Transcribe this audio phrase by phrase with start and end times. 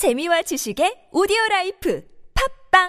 [0.00, 2.00] 재미와 지식의 오디오 라이프.
[2.70, 2.88] 팟빵!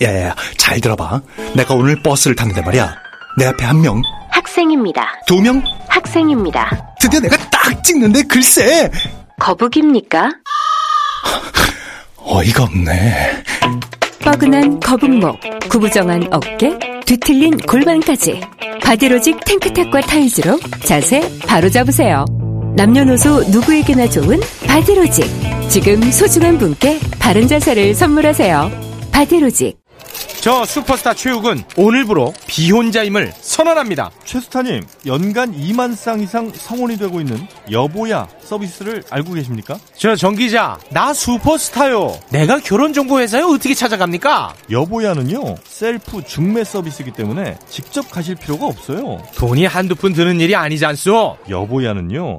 [0.00, 1.20] 야야야 잘 들어봐.
[1.54, 2.96] 내가 오늘 버스를 탔는데 말이야.
[3.36, 4.00] 내 앞에 한 명.
[4.30, 5.20] 학생입니다.
[5.26, 5.62] 두 명?
[5.90, 6.94] 학생입니다.
[7.02, 8.90] 드디어 내가 딱 찍는데 글쎄.
[9.38, 10.30] 거북입니까?
[12.16, 13.44] 어이가 없네.
[14.20, 15.38] 뻐근한 거북목,
[15.68, 18.40] 구부정한 어깨, 뒤틀린 골반까지.
[18.82, 22.24] 바디로직 탱크탑과 타이즈로 자세 바로 잡으세요.
[22.78, 25.26] 남녀노소 누구에게나 좋은 바디로직.
[25.68, 28.70] 지금 소중한 분께 바른 자세를 선물하세요.
[29.10, 29.76] 바디로직.
[30.40, 34.12] 저 슈퍼스타 최욱은 오늘부로 비혼자임을 선언합니다.
[34.24, 39.76] 최스타님, 연간 2만 쌍 이상 성혼이 되고 있는 여보야 서비스를 알고 계십니까?
[39.96, 42.16] 저 정기자, 나 슈퍼스타요.
[42.30, 44.54] 내가 결혼정보회사에 어떻게 찾아갑니까?
[44.70, 49.20] 여보야는요, 셀프 중매 서비스이기 때문에 직접 가실 필요가 없어요.
[49.34, 51.38] 돈이 한두 푼 드는 일이 아니지 않소?
[51.50, 52.38] 여보야는요,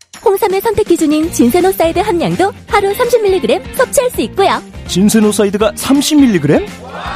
[0.23, 4.61] 홍삼의 선택 기준인 진세노사이드 함량도 하루 30mg 섭취할 수 있고요.
[4.87, 6.65] 진세노사이드가 30mg?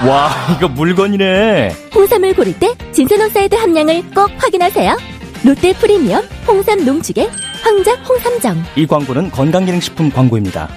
[0.07, 1.75] 와, 이거 물건이네.
[1.93, 4.97] 홍삼을 고를 때 진세노사이드 함량을 꼭 확인하세요.
[5.45, 7.29] 롯데 프리미엄 홍삼 농축액
[7.63, 8.63] 황작 홍삼정.
[8.75, 10.69] 이 광고는 건강기능식품 광고입니다.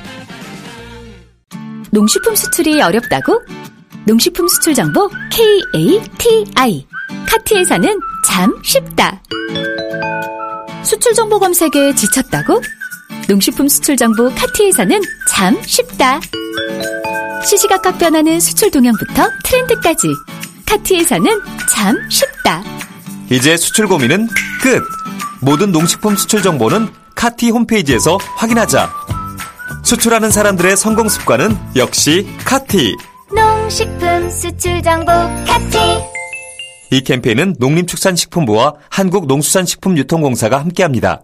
[1.91, 3.41] 농식품 수출이 어렵다고?
[4.07, 6.87] 농식품 수출 정보 KATI.
[7.29, 9.23] 카티에서는 참 쉽다.
[10.83, 12.63] 수출 정보 검색에 지쳤다고?
[13.29, 16.21] 농식품 수출 정보 카티에서는 참 쉽다.
[17.45, 20.09] 시시각각 변하는 수출 동향부터 트렌드까지.
[20.67, 21.41] 카티에서는
[21.71, 22.63] 참 쉽다.
[23.31, 24.29] 이제 수출 고민은
[24.63, 24.83] 끝!
[25.41, 28.91] 모든 농식품 수출 정보는 카티 홈페이지에서 확인하자.
[29.85, 32.97] 수출하는 사람들의 성공 습관은 역시 카티.
[33.31, 35.13] 농식품 수출 정보
[35.47, 35.79] 카티.
[36.91, 41.23] 이 캠페인은 농림축산식품부와 한국농수산식품유통공사가 함께합니다.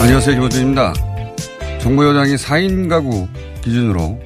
[0.00, 0.36] 안녕하세요.
[0.36, 0.94] 김호준입니다.
[1.80, 3.26] 정부 여당이 4인 가구
[3.62, 4.18] 기준으로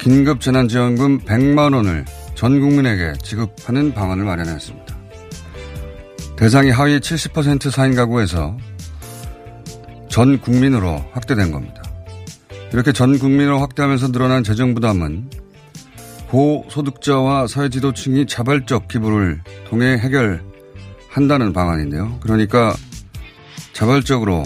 [0.00, 4.96] 긴급재난지원금 100만 원을 전 국민에게 지급하는 방안을 마련했습니다.
[6.36, 8.56] 대상이 하위 70% 4인 가구에서
[10.08, 11.82] 전 국민으로 확대된 겁니다.
[12.72, 15.30] 이렇게 전 국민으로 확대하면서 늘어난 재정 부담은
[16.30, 22.18] 고소득자와 사회지도층이 자발적 기부를 통해 해결한다는 방안인데요.
[22.20, 22.74] 그러니까
[23.72, 24.42] 자발적으로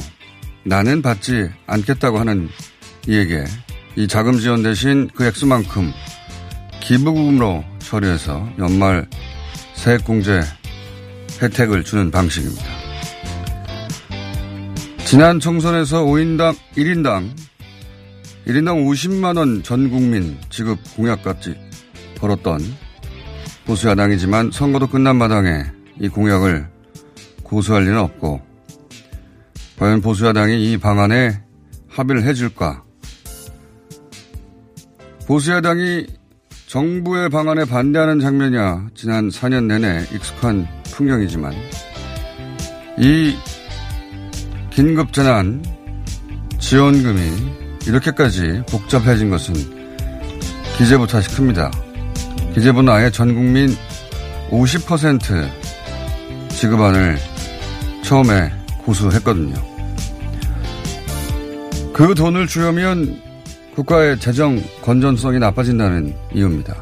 [0.66, 2.48] 나는 받지 않겠다고 하는
[3.06, 3.44] 이에게
[3.94, 5.92] 이 자금 지원 대신 그 액수만큼
[6.80, 9.06] 기부금으로 처리해서 연말
[9.74, 10.40] 세액공제
[11.40, 12.64] 혜택을 주는 방식입니다.
[15.04, 17.30] 지난 총선에서 5인당 1인당
[18.48, 21.56] 1인당 50만원 전 국민 지급 공약까지
[22.18, 22.60] 걸었던
[23.66, 25.62] 보수 야당이지만 선거도 끝난 마당에
[26.00, 26.66] 이 공약을
[27.44, 28.45] 고수할 리는 없고
[29.78, 31.42] 과연 보수야당이 이 방안에
[31.88, 32.82] 합의를 해줄까?
[35.26, 36.06] 보수야당이
[36.66, 41.52] 정부의 방안에 반대하는 장면이야 지난 4년 내내 익숙한 풍경이지만
[42.98, 43.36] 이
[44.70, 45.62] 긴급재난
[46.58, 49.54] 지원금이 이렇게까지 복잡해진 것은
[50.76, 51.70] 기재부 탓이 큽니다.
[52.54, 53.74] 기재부는 아예 전 국민
[54.50, 55.48] 50%
[56.50, 57.18] 지급안을
[58.02, 58.55] 처음에
[58.86, 59.54] 고수했거든요.
[61.92, 63.20] 그 돈을 주려면
[63.74, 66.74] 국가의 재정 건전성이 나빠진다는 이유입니다.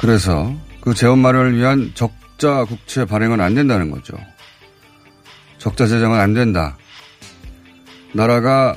[0.00, 2.10] 그래서 그 재원 마련을 위한 적
[2.42, 4.16] 적자 국채 발행은 안 된다는 거죠.
[5.58, 6.76] 적자 재정은 안 된다.
[8.12, 8.74] 나라가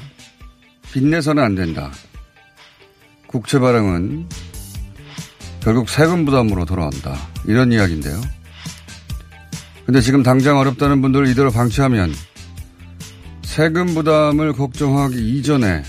[0.92, 1.92] 빚내서는 안 된다.
[3.26, 4.30] 국채 발행은
[5.62, 7.18] 결국 세금 부담으로 돌아온다.
[7.46, 8.22] 이런 이야기인데요.
[9.86, 12.12] 근데 지금 당장 어렵다는 분들 이대로 방치하면
[13.44, 15.84] 세금 부담을 걱정하기 이전에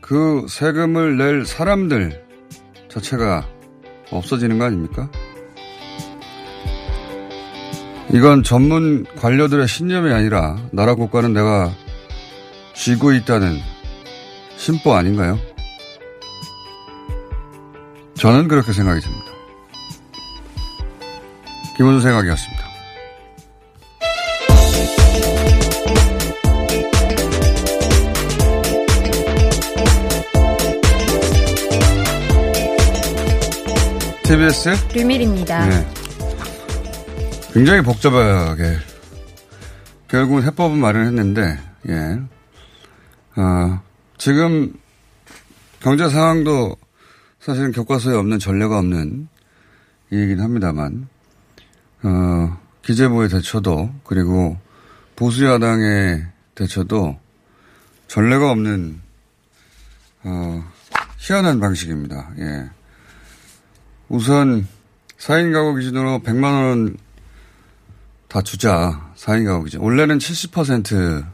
[0.00, 2.22] 그 세금을 낼 사람들
[2.90, 3.48] 자체가
[4.10, 5.10] 없어지는 거 아닙니까?
[8.12, 11.72] 이건 전문 관료들의 신념이 아니라 나라 국가는 내가
[12.74, 13.58] 쥐고 있다는
[14.56, 15.38] 심보 아닌가요?
[18.14, 19.24] 저는 그렇게 생각이 듭니다.
[21.76, 22.63] 김원수 생각이었습니다.
[34.34, 35.68] TBS 류밀입니다.
[35.68, 35.88] 네.
[37.52, 38.78] 굉장히 복잡하게
[40.08, 42.20] 결국은 해법은 마련했는데 예.
[43.36, 43.80] 어,
[44.18, 44.74] 지금
[45.78, 46.76] 경제 상황도
[47.38, 49.28] 사실은 교과서에 없는 전례가 없는
[50.10, 51.06] 얘기긴 합니다만
[52.02, 54.58] 어, 기재부의 대처도 그리고
[55.14, 56.26] 보수 야당의
[56.56, 57.20] 대처도
[58.08, 59.00] 전례가 없는
[60.24, 60.64] 어,
[61.18, 62.32] 희한한 방식입니다.
[62.40, 62.83] 예.
[64.14, 64.66] 우선
[65.18, 67.04] 4인 가구 기준으로 100만 원
[68.34, 69.12] 다 주자.
[69.14, 69.80] 4인 가구 기준.
[69.80, 71.24] 원래는 70%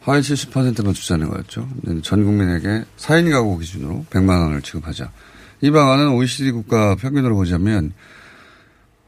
[0.00, 1.68] 하위 70%만 주자는 거였죠.
[2.02, 5.12] 전 국민에게 4인 가구 기준으로 100만 원을 지급하자.
[5.60, 7.92] 이 방안은 OECD 국가 평균으로 보자면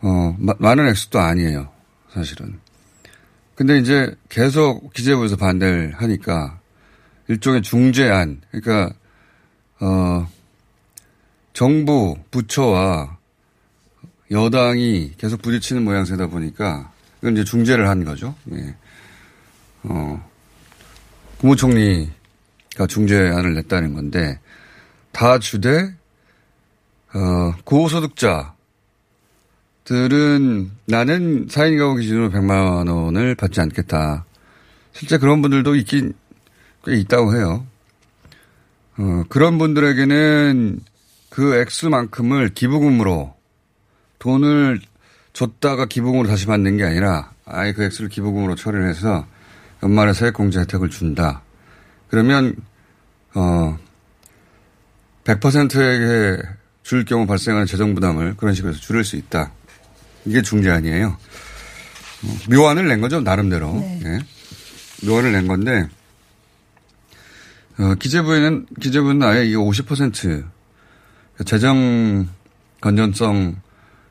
[0.03, 1.71] 어, 마, 많은 액수도 아니에요.
[2.13, 2.61] 사실은.
[3.55, 6.61] 근데 이제 계속 기재부에서 반대를 하니까
[7.29, 8.43] 일종의 중재안.
[8.51, 8.95] 그러니까
[9.81, 10.29] 어
[11.55, 13.17] 정부, 부처와
[14.31, 18.35] 여당이 계속 부딪히는 모양새다 보니까 이건 이제 중재를 한 거죠.
[18.53, 18.75] 예.
[19.85, 20.31] 어,
[21.39, 24.41] 국무총리가 중재안을 냈다는 건데
[25.13, 25.95] 다 주되
[27.15, 28.53] 어, 고소득자들은
[30.87, 34.25] 나는 4인 가구 기준으로 100만 원을 받지 않겠다.
[34.93, 36.15] 실제 그런 분들도 있긴
[36.85, 37.65] 꽤 있다고 해요.
[38.97, 40.81] 어, 그런 분들에게는
[41.35, 43.35] 그 액수만큼을 기부금으로
[44.21, 44.81] 돈을
[45.33, 49.27] 줬다가 기부금으로 다시 받는 게 아니라 아예 그 액수를 기부금으로 처리를 해서
[49.83, 51.43] 연말에 세액공제 혜택을 준다.
[52.09, 52.55] 그러면
[53.35, 53.77] 어
[55.25, 56.41] 100%에게
[56.85, 59.51] 줄 경우 발생하는 재정 부담을 그런 식으로 해서 줄일 수 있다.
[60.27, 61.17] 이게 중재 아니에요.
[62.23, 63.73] 어, 묘안을 낸 거죠 나름대로.
[63.73, 64.01] 네.
[64.05, 65.07] 예.
[65.09, 65.89] 묘안을 낸 건데
[67.81, 70.54] 어, 기재부에는 기재부는 아예 이거 50%
[71.45, 72.29] 재정
[72.81, 73.61] 건전성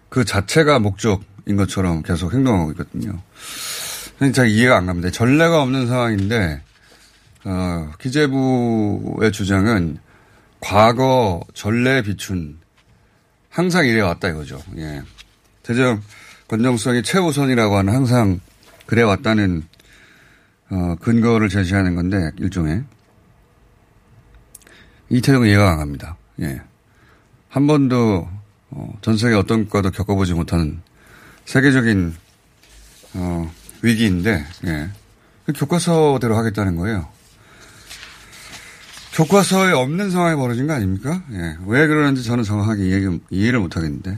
[0.10, 3.22] 그 자체가 목적인 것처럼 계속 행동하고 있거든요.
[4.34, 5.10] 잘 이해가 안 갑니다.
[5.10, 6.62] 전례가 없는 상황인데,
[7.46, 9.98] 어, 기재부의 주장은
[10.60, 12.58] 과거 전례에 비춘
[13.50, 14.62] 항상 이래 왔다 이거죠.
[14.78, 15.04] 예.
[15.62, 16.02] 재정
[16.48, 18.40] 건정성이 최우선이라고 하는 항상
[18.86, 19.64] 그래 왔다는
[20.70, 22.84] 어, 근거를 제시하는 건데 일종의
[25.10, 26.18] 이 태도는 이해가 안 갑니다.
[26.42, 26.62] 예.
[27.54, 28.28] 한 번도
[28.72, 30.82] 어, 전 세계 어떤 국가도 겪어보지 못하는
[31.46, 32.16] 세계적인
[33.14, 33.52] 어,
[33.84, 34.90] 위기인데 예.
[35.54, 37.08] 교과서대로 하겠다는 거예요.
[39.14, 41.22] 교과서에 없는 상황이 벌어진 거 아닙니까?
[41.32, 41.56] 예.
[41.68, 44.18] 왜 그러는지 저는 정확하게 이해, 이해를 못 하겠는데.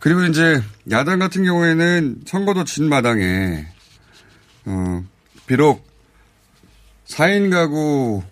[0.00, 0.60] 그리고 이제
[0.90, 3.64] 야당 같은 경우에는 선거도 진 마당에
[4.64, 5.04] 어,
[5.46, 5.86] 비록
[7.06, 8.24] 4인 가구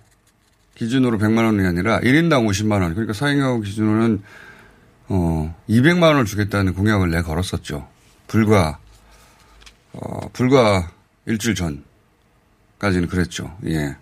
[0.77, 2.95] 기준으로 100만 원이 아니라 1인당 50만 원.
[2.95, 4.23] 그러니까 4인 가구 기준으로는
[5.09, 7.89] 어, 200만 원을 주겠다는 공약을 내 걸었었죠.
[8.27, 8.79] 불과
[9.93, 10.91] 어, 불과
[11.25, 13.57] 일주일 전까지는 그랬죠.
[13.67, 13.97] 예.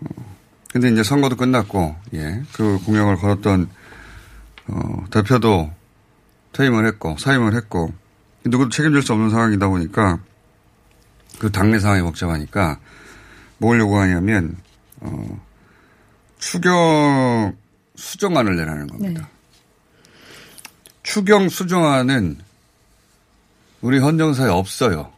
[0.00, 0.36] 어,
[0.72, 2.42] 근데 이제 선거도 끝났고, 예.
[2.52, 3.68] 그 공약을 걸었던,
[4.68, 5.70] 어, 대표도
[6.52, 7.92] 퇴임을 했고, 사임을 했고,
[8.46, 10.20] 누구도 책임질 수 없는 상황이다 보니까,
[11.38, 12.78] 그 당내 상황이 복잡하니까,
[13.58, 14.56] 뭘 요구하냐면,
[15.00, 15.40] 어,
[16.40, 17.56] 추경
[17.96, 19.20] 수정안을 내라는 겁니다.
[19.22, 19.26] 네.
[21.02, 22.38] 추경 수정안은
[23.82, 25.12] 우리 헌정사에 없어요.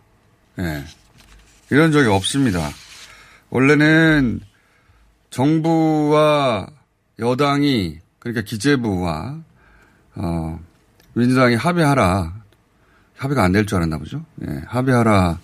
[0.58, 0.84] 예.
[1.70, 2.70] 이런 적이 없습니다.
[3.50, 4.40] 원래는
[5.30, 6.66] 정부와
[7.18, 9.40] 여당이 그러니까 기재부와
[10.14, 10.60] 어,
[11.14, 12.42] 민주당이 합의하라.
[13.16, 14.24] 합의가 안 될 줄 알았나 보죠.
[14.46, 14.62] 예.
[14.66, 15.40] 합의하라라는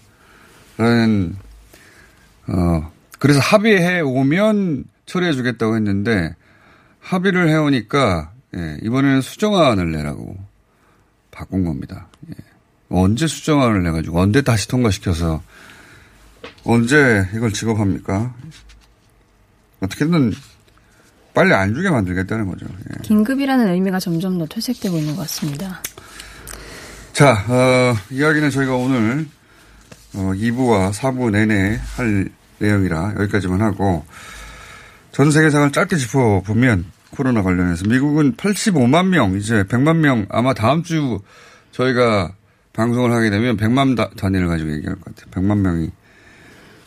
[2.49, 6.37] 어 그래서 합의해 오면 처리해 주겠다고 했는데
[7.01, 10.37] 합의를 해오니까 예, 이번에는 수정안을 내라고
[11.31, 12.09] 바꾼 겁니다.
[12.31, 12.35] 예.
[12.91, 15.43] 언제 수정안을 내가지고 언제 다시 통과시켜서
[16.65, 18.35] 언제 이걸 직업합니까?
[19.81, 20.33] 어떻게든
[21.35, 22.67] 빨리 안 주게 만들겠다는 거죠.
[22.67, 23.03] 예.
[23.03, 25.83] 긴급이라는 의미가 점점 더 퇴색되고 있는 것 같습니다.
[27.13, 29.27] 자, 어, 이야기는 저희가 오늘
[30.15, 34.05] 어, 2부와 4부 내내 할 내용이라 여기까지만 하고
[35.13, 41.21] 전 세계상을 짧게 짚어보면 코로나 관련해서 미국은 85만 명, 이제 100만 명 아마 다음 주
[41.73, 42.33] 저희가
[42.73, 45.31] 방송을 하게 되면 100만 다, 단위를 가지고 얘기할 것 같아요.
[45.33, 45.91] 100만 명이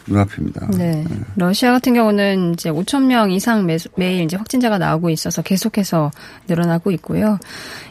[0.08, 0.68] 눈앞입니다.
[0.78, 1.06] 네.
[1.36, 6.12] 러시아 같은 경우는 이제 5천 명 이상 매, 매일 이제 확진자가 나오고 있어서 계속해서
[6.48, 7.40] 늘어나고 있고요.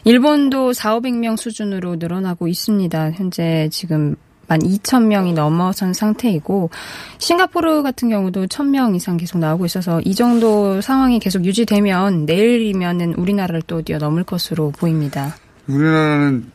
[0.03, 3.11] 일본도 4, 500명 수준으로 늘어나고 있습니다.
[3.11, 4.15] 현재 지금
[4.57, 6.69] 12,000명이 넘어선 상태이고
[7.17, 13.61] 싱가포르 같은 경우도 1,000명 이상 계속 나오고 있어서 이 정도 상황이 계속 유지되면 내일이면은 우리나라를
[13.67, 15.35] 또 뛰어넘을 것으로 보입니다.
[15.67, 16.51] 우리나라는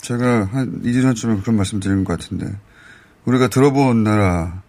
[0.00, 2.46] 제가 한 2주 전쯤에 그런 말씀 드린 것 같은데
[3.24, 4.62] 우리가 들어본 나라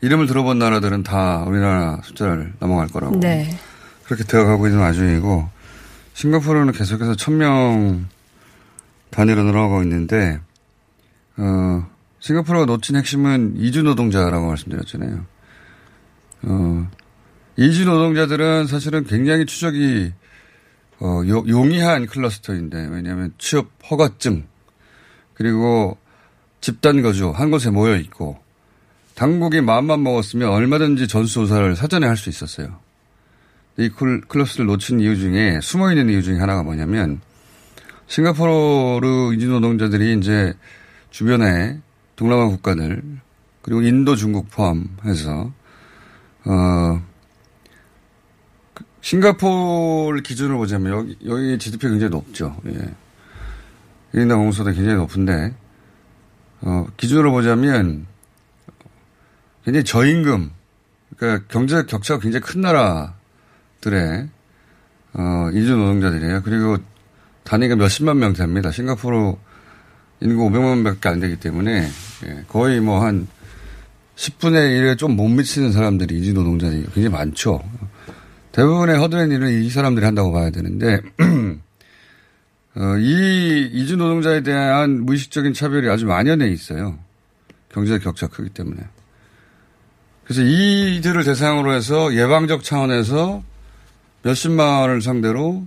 [0.00, 3.48] 이름을 들어본 나라들은 다 우리나라 숫자를 넘어갈 거라고 네.
[4.04, 5.48] 그렇게 되어가고 있는 와중이고
[6.12, 8.04] 싱가포르는 계속해서 1000명
[9.10, 10.40] 단위로 늘어가고 있는데
[11.36, 11.73] 어,
[12.24, 15.26] 싱가포르가 놓친 핵심은 이주 노동자라고 말씀드렸잖아요.
[16.44, 16.90] 어,
[17.58, 20.14] 이주 노동자들은 사실은 굉장히 추적이
[21.00, 24.46] 어, 요, 용이한 클러스터인데 왜냐하면 취업 허가증
[25.34, 25.98] 그리고
[26.62, 28.38] 집단 거주 한 곳에 모여 있고
[29.16, 32.78] 당국이 마음만 먹었으면 얼마든지 전수조사를 사전에 할 수 있었어요.
[33.76, 37.20] 이 클러스를 놓친 이유 중에 숨어 있는 이유 중에 하나가 뭐냐면
[38.06, 40.54] 싱가포르 이주 노동자들이 이제
[41.10, 41.82] 주변에
[42.16, 43.02] 동남아 국가들
[43.62, 45.52] 그리고 인도, 중국 포함해서
[46.44, 47.02] 어
[49.00, 52.56] 싱가포르 기준으로 보자면 여기 여기 GDP 가 굉장히 높죠.
[52.66, 52.94] 예.
[54.14, 55.54] 1인당 공소도 굉장히 높은데
[56.60, 58.06] 어 기준으로 보자면
[59.64, 60.50] 굉장히 저임금
[61.16, 64.28] 그러니까 경제 격차가 굉장히 큰 나라들의
[65.14, 66.42] 어 이주 노동자들이에요.
[66.42, 66.76] 그리고
[67.44, 68.70] 단위가 몇십만 명 됩니다.
[68.70, 69.36] 싱가포르
[70.20, 71.88] 인구 500만 명밖에 안 되기 때문에
[72.26, 73.26] 예, 거의 뭐 한
[74.16, 77.62] 10분의 1에 좀 못 미치는 사람들이 이주 노동자들이 굉장히 많죠.
[78.52, 81.00] 대부분의 허드렛 일은 이 사람들이 한다고 봐야 되는데
[82.76, 86.98] 어, 이 이주 노동자에 대한 무의식적인 차별이 아주 만연해 있어요.
[87.72, 88.80] 경제 격차 크기 때문에.
[90.24, 93.42] 그래서 이들을 대상으로 해서 예방적 차원에서
[94.22, 95.66] 몇십만 원을 상대로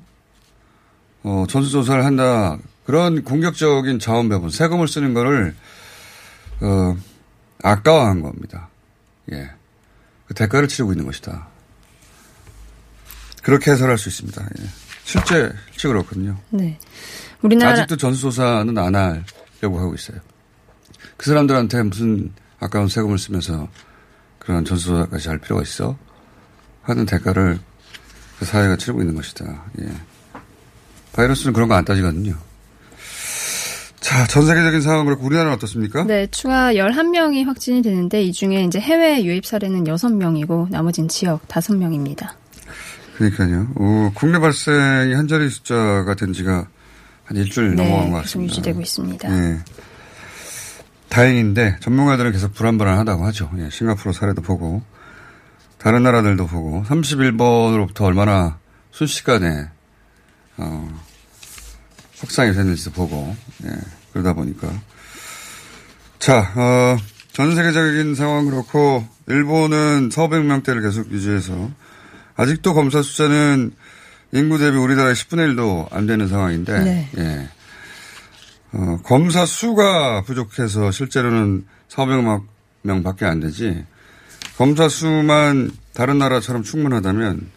[1.24, 2.58] 어, 전수조사를 한다.
[2.88, 5.54] 그런 공격적인 자원 배분, 세금을 쓰는 거를,
[6.62, 6.96] 어,
[7.62, 8.70] 아까워한 겁니다.
[9.34, 9.52] 예.
[10.26, 11.50] 그 대가를 치르고 있는 것이다.
[13.44, 14.42] 그렇게 해설할 수 있습니다.
[14.62, 14.64] 예.
[15.04, 16.38] 실제, 실제 그렇거든요.
[16.50, 16.80] 네.
[17.42, 17.74] 우리나라.
[17.74, 20.20] 아직도 전수조사는 안 하려고 하고 있어요.
[21.18, 23.68] 그 사람들한테 무슨 아까운 세금을 쓰면서
[24.40, 25.98] 그런 전수조사까지 할 필요가 있어?
[26.84, 27.60] 하는 대가를
[28.40, 29.66] 그 사회가 치르고 있는 것이다.
[29.82, 29.92] 예.
[31.12, 32.47] 바이러스는 그런 거 안 따지거든요.
[34.08, 36.06] 자, 전 세계적인 상황 그렇고 우리나라는 어떻습니까?
[36.06, 42.30] 네, 추가 11명이 확진이 되는데 이 중에 이제 해외 유입 사례는 6명이고 나머지는 지역 5명입니다.
[43.18, 43.68] 그러니까요.
[43.76, 46.70] 어, 국내 발생이 한 자리 숫자가 된 지가
[47.26, 48.52] 한 일주일 네, 넘어간 것 계속 같습니다.
[48.54, 49.30] 유지되고 있습니다.
[49.30, 49.60] 네.
[51.10, 53.52] 다행인데 전문가들은 계속 불안불안하다고 하죠.
[53.58, 54.84] 예, 싱가포르 사례도 보고
[55.78, 58.58] 다른 나라들도 보고 31번으로부터 얼마나
[58.92, 59.68] 순식간에
[60.56, 61.02] 어,
[62.20, 63.36] 확산이 됐는지도 보고
[63.66, 64.70] 예, 그러다 보니까
[66.20, 66.98] 자, 어,
[67.32, 71.70] 전 세계적인 상황 그렇고 일본은 400명대를 계속 유지해서
[72.36, 73.74] 아직도 검사 숫자는
[74.34, 77.10] 인구 대비 우리나라의 10분의 1도 안 되는 상황인데 네.
[77.18, 77.50] 예.
[78.74, 83.86] 어, 검사 수가 부족해서 실제로는 400명 밖에 안 되지
[84.58, 87.50] 검사 수만 다른 나라처럼 충분하다면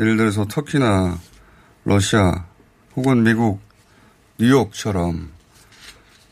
[0.00, 1.18] 예를 들어서 터키나
[1.84, 2.44] 러시아
[2.96, 3.60] 혹은 미국
[4.38, 5.30] 뉴욕처럼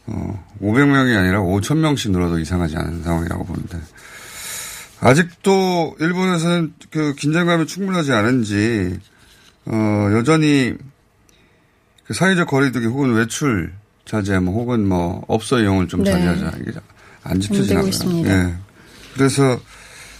[0.07, 3.79] 어, 500명이 아니라 5,000명씩 늘어도 이상하지 않은 상황이라고 보는데
[5.01, 8.99] 아직도 일본에서는 그 긴장감이 충분하지 않은지
[9.67, 10.75] 어, 여전히
[12.05, 13.73] 그 사회적 거리두기 혹은 외출
[14.05, 16.11] 자제 뭐 혹은 뭐 업소 이용을 좀 네.
[16.11, 16.73] 자제하자 이게
[17.23, 17.91] 안 지켜지나 봐요.
[18.27, 18.55] 예.
[19.15, 19.61] 그래서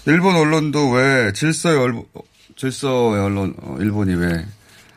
[0.07, 2.03] 일본 언론도 왜 질서의 얼,
[2.57, 4.47] 질서의 언론 어, 일본이 왜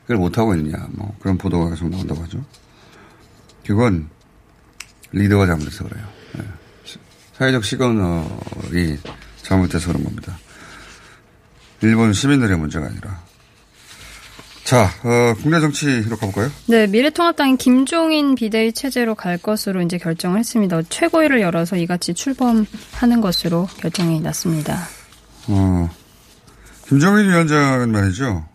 [0.04, 2.44] 그걸 못 하고 있냐 뭐 그런 보도가 계속 나온다고 하죠.
[3.66, 4.10] 그건
[5.14, 6.06] 리더가 잘못해서 그래요.
[6.38, 6.44] 예.
[7.34, 8.98] 사회적 시그널이
[9.42, 10.38] 잘못돼서 그런 겁니다.
[11.82, 13.22] 일본 시민들의 문제가 아니라.
[14.64, 16.50] 자, 어, 국내 정치로 가볼까요?
[16.68, 20.82] 네, 미래통합당이 김종인 비대위 체제로 갈 것으로 이제 결정을 했습니다.
[20.84, 24.88] 최고위를 열어서 이같이 출범하는 것으로 결정이 났습니다.
[25.48, 25.90] 어,
[26.88, 28.48] 김종인 위원장은 말이죠.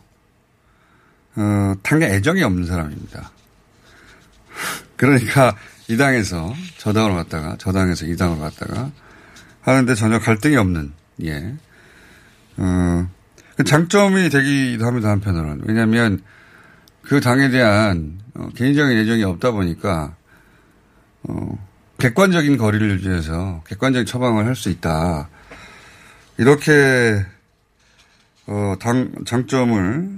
[1.37, 3.31] 어, 당에 애정이 없는 사람입니다.
[4.97, 5.55] 그러니까
[5.89, 8.91] 이 당에서 저 당으로 갔다가 저 당에서 이 당으로 갔다가
[9.63, 10.93] 하는데 전혀 갈등이 없는
[11.25, 11.55] 예.
[12.59, 13.09] 어,
[13.57, 16.23] 그 장점이 되기도 합니다 한편으로는 왜냐하면
[17.03, 20.15] 그 당에 대한 어, 개인적인 애정이 없다 보니까
[21.23, 21.67] 어,
[21.99, 25.29] 객관적인 거리를 유지해서 객관적인 처방을 할 수 있다
[26.37, 27.25] 이렇게
[28.47, 30.09] 어, 당, 장점을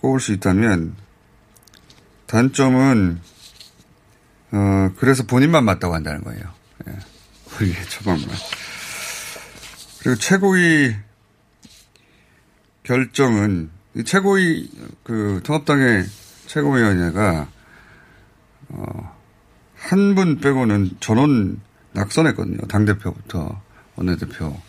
[0.00, 0.94] 꼽을 수 있다면
[2.26, 3.20] 단점은
[4.52, 6.42] 어, 그래서 본인만 맞다고 한다는 거예요.
[6.88, 6.92] 예.
[7.56, 8.28] 우리의 처방만.
[10.00, 10.94] 그리고 최고위
[12.82, 13.70] 결정은
[14.04, 14.70] 최고위
[15.04, 16.06] 그 통합당의
[16.46, 17.48] 최고위원회가
[18.70, 19.18] 어,
[19.76, 21.60] 한 분 빼고는 전원
[21.92, 22.58] 낙선했거든요.
[22.68, 23.60] 당 대표부터
[23.96, 24.60] 원내대표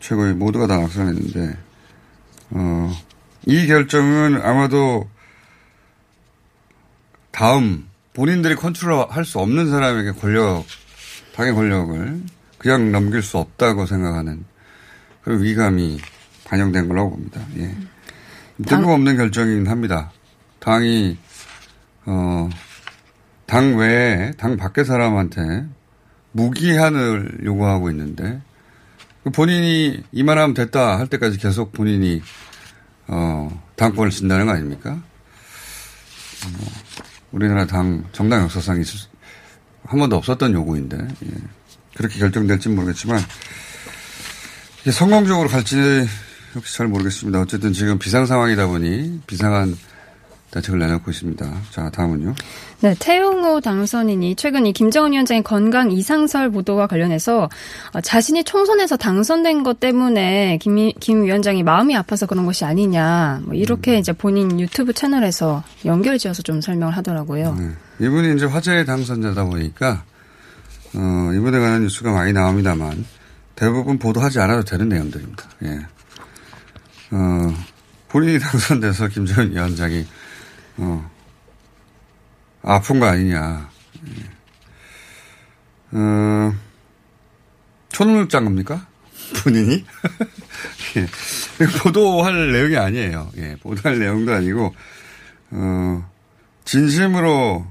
[0.00, 1.58] 최고위 모두가 다 낙선했는데
[2.50, 2.92] 어,
[3.46, 5.08] 이 결정은 아마도
[7.30, 10.64] 다음 본인들이 컨트롤할 수 없는 사람에게 권력,
[11.34, 12.22] 당의 권력을
[12.58, 14.44] 그냥 넘길 수 없다고 생각하는
[15.22, 15.98] 그런 위감이
[16.44, 17.40] 반영된 걸로 봅니다.
[17.58, 17.74] 예.
[18.66, 20.12] 뜬금없는 결정이긴 합니다.
[20.60, 21.18] 당이,
[22.06, 22.48] 어,
[23.46, 25.66] 당 외에, 당 밖의 사람한테
[26.32, 28.40] 무기한을 요구하고 있는데,
[29.24, 32.22] 그 본인이 이만하면 됐다 할 때까지 계속 본인이,
[33.08, 34.90] 어, 당권을 진다는 거 아닙니까?
[36.52, 36.68] 뭐,
[37.34, 39.08] 우리나라 당 정당 역사상 있을 수,
[39.84, 41.30] 한 번도 없었던 요구인데 예.
[41.96, 43.20] 그렇게 결정될지는 모르겠지만
[44.90, 45.76] 성공적으로 갈지
[46.54, 47.40] 역시 잘 모르겠습니다.
[47.40, 49.76] 어쨌든 지금 비상 상황이다 보니 비상한
[50.54, 51.52] 대책을 내놓고 있습니다.
[51.70, 52.34] 자, 다음은요.
[52.80, 57.48] 네, 태용호 당선인이 최근 이 김정은 위원장의 건강 이상설 보도와 관련해서
[57.92, 63.54] 어, 자신이 총선에서 당선된 것 때문에 김, 김 위원장이 마음이 아파서 그런 것이 아니냐, 뭐
[63.54, 63.98] 이렇게 음.
[63.98, 67.56] 이제 본인 유튜브 채널에서 연결지어서 좀 설명을 하더라고요.
[67.58, 67.70] 네.
[68.06, 70.04] 이분이 이제 화제의 당선자다 보니까
[70.94, 73.04] 어, 이분에 관한 뉴스가 많이 나옵니다만
[73.56, 75.44] 대부분 보도하지 않아도 되는 내용들입니다.
[75.64, 75.78] 예.
[77.10, 77.54] 어,
[78.08, 80.06] 본인이 당선돼서 김정은 위원장이
[80.76, 81.10] 어,
[82.62, 83.68] 아픈 거 아니냐.
[85.92, 86.52] 어,
[87.90, 88.86] 초능력자인 겁니까?
[89.42, 89.84] 본인이?
[90.96, 91.06] 예.
[91.82, 93.30] 보도할 내용이 아니에요.
[93.36, 94.74] 예, 보도할 내용도 아니고,
[95.50, 96.10] 어,
[96.64, 97.66] 진심으로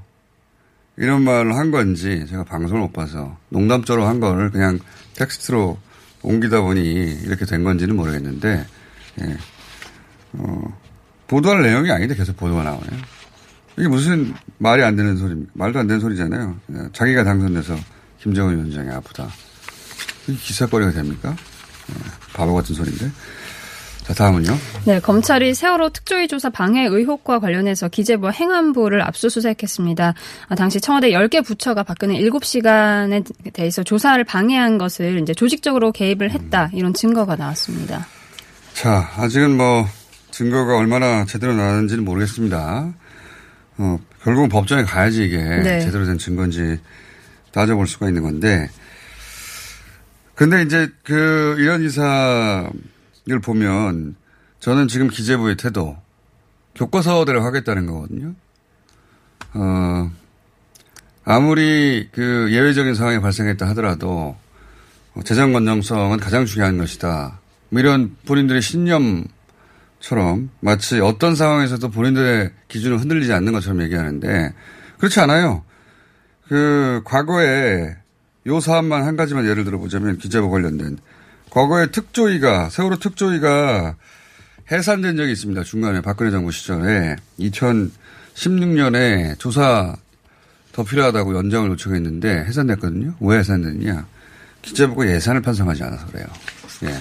[0.98, 4.80] 이런 말을 한 건지 제가 방송을 못 봐서 농담조로 한 거를 그냥
[5.16, 5.78] 텍스트로
[6.22, 6.82] 옮기다 보니
[7.24, 8.66] 이렇게 된 건지는 모르겠는데,
[9.22, 9.38] 예.
[10.34, 10.80] 어,
[11.28, 13.02] 보도할 내용이 아닌데 계속 보도가 나오네요.
[13.78, 15.52] 이게 무슨 말이 안 되는 소리입니까?
[15.56, 16.56] 말도 안 되는 소리잖아요.
[16.94, 17.76] 자기가 당선돼서
[18.22, 19.28] 김정은 위원장이 아프다.
[20.28, 21.36] 이게 기사거리가 됩니까?
[21.88, 21.96] 네,
[22.34, 23.12] 바보 같은 소리인데.
[24.04, 24.58] 자, 다음은요.
[24.86, 30.14] 네, 검찰이 세월호 특조위 조사 방해 의혹과 관련해서 기재부 행안부를 압수수색했습니다.
[30.50, 36.70] 아, 당시 청와대 10개 부처가 박근혜 7시간에 대해서 조사를 방해한 것을 이제 조직적으로 개입을 했다.
[36.74, 38.06] 이런 증거가 나왔습니다.
[38.74, 39.88] 자, 아직은 뭐
[40.34, 42.92] 증거가 얼마나 제대로 나왔는지는 모르겠습니다.
[43.78, 45.80] 어, 결국은 법정에 가야지 이게 네.
[45.80, 46.80] 제대로 된 증거인지
[47.52, 48.68] 따져볼 수가 있는 건데.
[50.34, 52.72] 근데 이제 그 이런 이사를
[53.44, 54.16] 보면
[54.60, 55.96] 저는 지금 기재부의 태도
[56.74, 58.34] 교과서대로 하겠다는 거거든요.
[59.54, 60.12] 어,
[61.26, 64.36] 아무리 그 예외적인 상황이 발생했다 하더라도
[65.26, 67.40] 재정 건정성은 가장 중요한 것이다.
[67.70, 69.26] 뭐 이런 본인들의 신념
[70.04, 74.54] 처럼 마치 어떤 상황에서도 본인들의 기준을 흔들리지 않는 것처럼 얘기하는데
[74.98, 75.64] 그렇지 않아요.
[76.50, 77.96] 그 과거에
[78.48, 80.98] 요 사안만 한 가지만 예를 들어보자면 기재부 관련된
[81.50, 83.96] 과거에 특조위가 세월호 특조위가
[84.70, 85.64] 해산된 적이 있습니다.
[85.64, 89.96] 중간에 박근혜 정부 시절에 2016년에 조사
[90.74, 93.16] 더 필요하다고 연장을 요청했는데 해산됐거든요.
[93.22, 94.06] 왜 해산됐냐?
[94.64, 96.26] 기재부가 예산을 편성하지 않아서 그래요.
[96.84, 96.94] 예.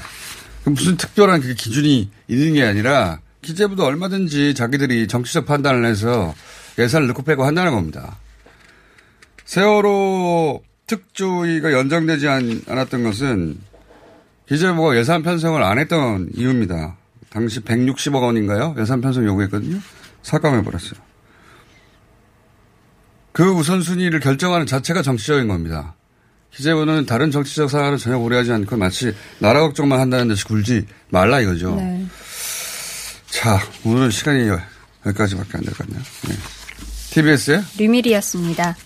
[0.64, 6.34] 무슨 특별한 그 기준이 있는 게 아니라 기재부도 얼마든지 자기들이 정치적 판단을 해서
[6.78, 8.18] 예산을 넣고 빼고 한다는 겁니다.
[9.44, 13.58] 세월호 특조위가 연장되지 않았던 것은
[14.48, 16.96] 기재부가 예산 편성을 안 했던 이유입니다.
[17.30, 18.74] 당시 160억 원인가요?
[18.78, 19.80] 예산 편성 요구했거든요.
[20.22, 21.00] 삭감해버렸어요.
[23.32, 25.94] 그 우선순위를 결정하는 자체가 정치적인 겁니다.
[26.54, 31.74] 기재부는 다른 정치적 사안을 전혀 고려하지 않고 마치 나라 걱정만 한다는 듯이 굴지 말라 이거죠.
[31.76, 32.04] 네.
[33.30, 34.60] 자, 오늘은 시간이 여-
[35.06, 36.02] 여기까지밖에 안 될 것 같네요.
[36.28, 36.34] 네.
[37.10, 38.76] TBS의 류밀이었습니다.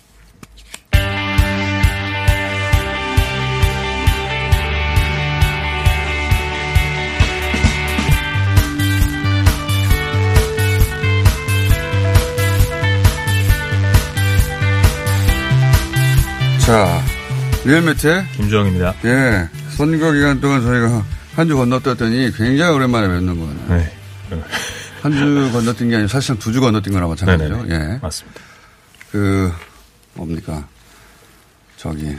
[16.65, 17.01] 자,
[17.67, 18.95] 리얼매체 김주영입니다.
[19.03, 23.65] 예, 선거 기간 동안 저희가 한 주 건너뛰었더니 굉장히 오랜만에 뵙는 거예요.
[23.69, 23.93] 네.
[25.01, 27.63] 한 주 건너뛴 게 아니고 사실상 두 주 건너뛴 거나 마찬가지죠.
[27.63, 27.75] 네네네.
[27.95, 27.99] 예.
[28.01, 28.41] 맞습니다.
[29.11, 29.51] 그,
[30.13, 30.65] 뭡니까.
[31.77, 32.17] 저기,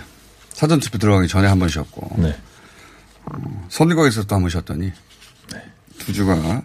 [0.52, 2.16] 사전투표 들어가기 전에 한 번 쉬었고.
[2.22, 2.38] 네.
[3.24, 4.92] 어, 선거에서 또 한 번 쉬었더니.
[5.98, 6.62] 두 주가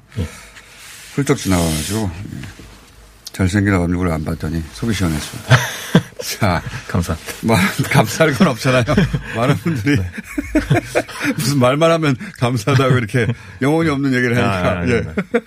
[1.16, 2.12] 훌쩍 지나가가지고.
[2.14, 2.63] 예.
[3.34, 5.56] 잘생긴 얼굴을 안 봤더니 속이 시원했습니다.
[6.40, 6.62] 자.
[6.88, 7.34] 감사합니다.
[7.42, 7.60] 말,
[7.92, 8.84] 감사할 건 없잖아요.
[9.36, 9.98] 많은 분들이.
[11.36, 13.28] 무슨 말만 하면 감사하다고 이렇게
[13.62, 14.70] 영혼이 없는 얘기를 하니까.
[14.70, 14.98] 아, 아니, 예.
[14.98, 15.06] 아니,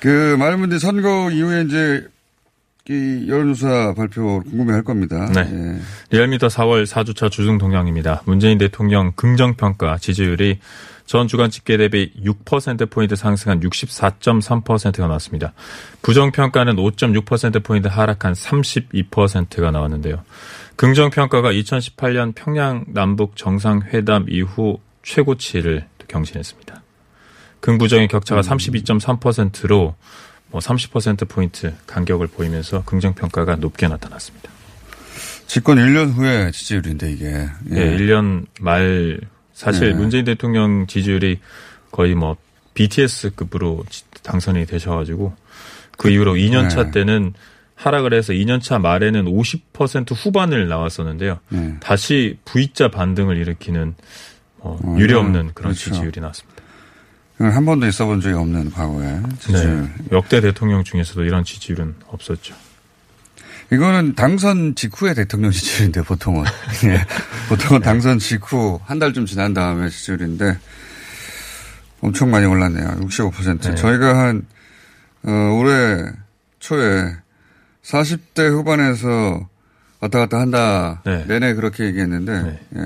[0.00, 2.06] 그, 많은 분들이 선거 이후에 이제
[2.88, 5.28] 이 여론조사 발표 궁금해 할 겁니다.
[5.34, 5.40] 네.
[5.40, 5.80] 예.
[6.10, 8.22] 리얼미터 4월 4주차 주중 동향입니다.
[8.26, 10.60] 문재인 대통령 긍정평가 지지율이
[11.04, 15.52] 전 주간 집계 대비 6%포인트 상승한 64.3%가 나왔습니다.
[16.02, 20.22] 부정평가는 5.6%포인트 하락한 32%가 나왔는데요.
[20.76, 26.82] 긍정평가가 2018년 평양 남북 정상회담 이후 최고치를 경신했습니다.
[27.60, 29.94] 긍부정의 격차가 32.3%로 뭐
[30.60, 34.50] 30%포인트 간격을 보이면서 긍정평가가 높게 나타났습니다.
[35.46, 37.48] 집권 1년 후에 지지율인데 이게.
[37.70, 39.20] 예, 1년 말
[39.52, 39.92] 사실 예.
[39.92, 41.40] 문재인 대통령 지지율이
[41.90, 42.36] 거의 뭐
[42.74, 43.84] BTS급으로
[44.22, 45.34] 당선이 되셔가지고
[45.96, 46.90] 그 이후로 2년차 네.
[46.90, 47.32] 때는
[47.74, 51.38] 하락을 해서 2년 차 말에는 50% 후반을 나왔었는데요.
[51.48, 51.76] 네.
[51.80, 53.94] 다시 V자 반등을 일으키는
[54.58, 55.90] 뭐 어, 유례 없는 그런 그렇죠.
[55.90, 56.55] 지지율이 나왔습니다.
[57.38, 59.82] 한 번도 있어 본 적이 없는 과거에 지지율.
[59.82, 59.90] 네.
[60.12, 62.54] 역대 대통령 중에서도 이런 지지율은 없었죠.
[63.72, 66.44] 이거는 당선 직후의 대통령 지지율인데 보통은.
[66.84, 67.04] 예.
[67.48, 70.58] 보통은 당선 직후 한 달쯤 지난 다음에 지지율인데
[72.00, 73.00] 엄청 많이 올랐네요.
[73.00, 73.60] 65%.
[73.60, 73.74] 네.
[73.74, 74.46] 저희가 한
[75.24, 76.04] 어, 올해
[76.58, 77.16] 초에
[77.82, 79.48] 40대 후반에서
[80.00, 81.24] 왔다 갔다 한다 네.
[81.26, 82.80] 내내 그렇게 얘기했는데 예.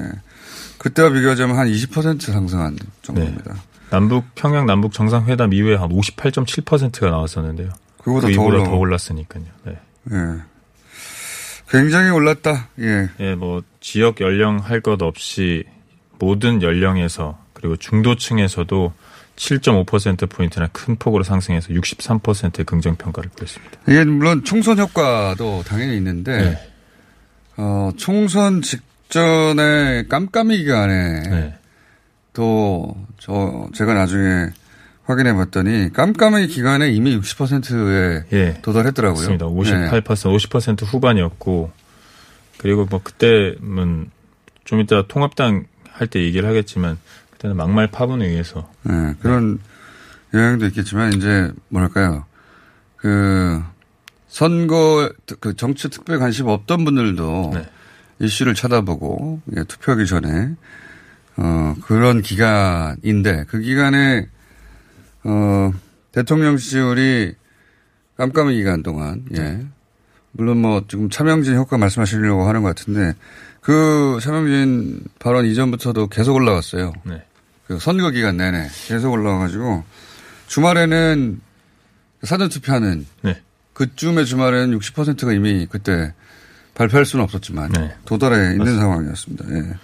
[0.78, 3.54] 그때와 비교하자면 한 20% 상승한 정도입니다.
[3.90, 7.70] 남북 평양 남북 정상회담 이후에 한 58.7%가 나왔었는데요.
[7.98, 9.44] 그거보다 그 더 올라- 더 올랐으니까요.
[9.64, 9.78] 네.
[10.12, 10.16] 예.
[11.68, 12.68] 굉장히 올랐다.
[12.80, 13.08] 예.
[13.20, 15.64] 예, 뭐 지역 연령 할 것 없이
[16.18, 18.92] 모든 연령에서 그리고 중도층에서도
[19.36, 23.78] 7.5% 포인트나 큰 폭으로 상승해서 63%의 긍정 평가를 보였습니다.
[23.88, 26.72] 이게 물론 총선 효과도 당연히 있는데 네.
[27.56, 31.54] 어, 총선 직전에 깜깜이 기간에 네.
[32.40, 34.48] 또 저 제가 나중에
[35.04, 38.58] 확인해 봤더니 깜깜이 기간에 이미 60%에 예.
[38.62, 39.20] 도달했더라고요.
[39.20, 39.46] 맞습니다.
[39.46, 41.70] 58% 50% 후반이었고
[42.56, 44.10] 그리고 뭐 그때는
[44.64, 46.96] 좀 이따 통합당 할 때 얘기를 하겠지만
[47.32, 49.58] 그때는 막말 파문에 의해서 네, 그런
[50.32, 52.24] 영향도 있겠지만 이제 뭐랄까요
[52.96, 53.62] 그
[54.28, 57.68] 선거 그 정치 특별 관심 없던 분들도 네.
[58.20, 60.54] 이슈를 쳐다보고 예, 투표하기 전에
[61.36, 64.28] 어 그런 기간인데 그 기간에
[65.24, 65.72] 어
[66.12, 67.34] 대통령 지지율이
[68.16, 69.64] 깜깜이 기간 동안 예
[70.32, 73.14] 물론 뭐 지금 차명진 효과 말씀하시려고 하는 것 같은데
[73.60, 76.92] 그 차명진 발언 이전부터도 계속 올라갔어요.
[77.04, 77.22] 네.
[77.66, 79.84] 그 선거 기간 내내 계속 올라와가지고
[80.48, 81.40] 주말에는
[82.22, 83.40] 사전 투표하는 네.
[83.74, 86.12] 그쯤의 주말에는 60%가 이미 그때
[86.74, 87.72] 발표할 수는 없었지만
[88.04, 89.44] 도달해 있는 상황이었습니다.
[89.50, 89.74] 예.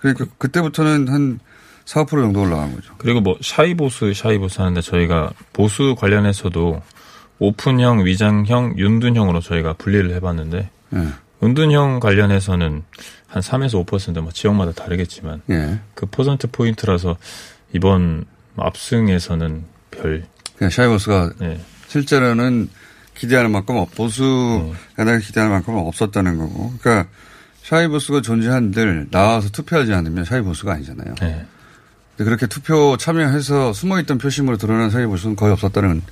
[0.00, 1.40] 그러니까 그때부터는 한
[1.84, 2.94] 4, 5% 정도 올라간 거죠.
[2.98, 6.80] 그리고 뭐 shy 보수 shy 보수 하는데 저희가 보수 관련해서도
[7.38, 11.08] 오픈형, 위장형, 은둔형으로 저희가 분리를 해봤는데 예.
[11.42, 12.82] 은둔형 관련해서는
[13.26, 15.80] 한 3에서 5%뭐 지역마다 다르겠지만 예.
[15.94, 17.16] 그 퍼센트 포인트라서
[17.72, 18.24] 이번
[18.56, 20.26] 압승에서는 별
[20.58, 21.60] 그냥 shy 보수가 네.
[21.88, 22.68] 실제로는
[23.14, 26.72] 기대하는 만큼 없- 보수 야당이 기대하는 만큼은 없었다는 거고.
[26.80, 27.10] 그러니까
[27.74, 31.14] shy 보수가 존재한들 나와서 투표하지 않으면 shy 보수가 아니잖아요.
[31.20, 31.46] 네.
[32.16, 36.02] 근데 그렇게 투표 참여해서 숨어있던 표심으로 드러난 shy 보수는 거의 없었다는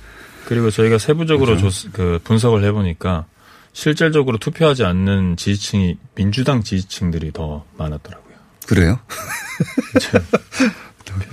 [0.45, 1.69] 그리고 저희가 세부적으로 그렇죠.
[1.69, 3.25] 조- 그 분석을 해보니까
[3.73, 8.35] 실질적으로 투표하지 않는 지지층이 민주당 지지층들이 더 많았더라고요.
[8.65, 8.99] 그래요?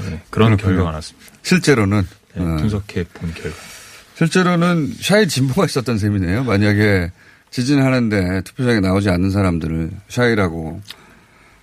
[0.08, 0.56] 네, 그런 그렇군요.
[0.56, 1.32] 결과가 나왔습니다.
[1.42, 2.02] 실제로는
[2.34, 2.56] 네, 어.
[2.56, 3.56] 분석해 본 결과.
[4.16, 6.44] 실제로는 shy 진보가 있었던 셈이네요.
[6.44, 7.12] 만약에
[7.50, 10.80] 지지는 하는데 투표장에 나오지 않는 사람들을 shy라고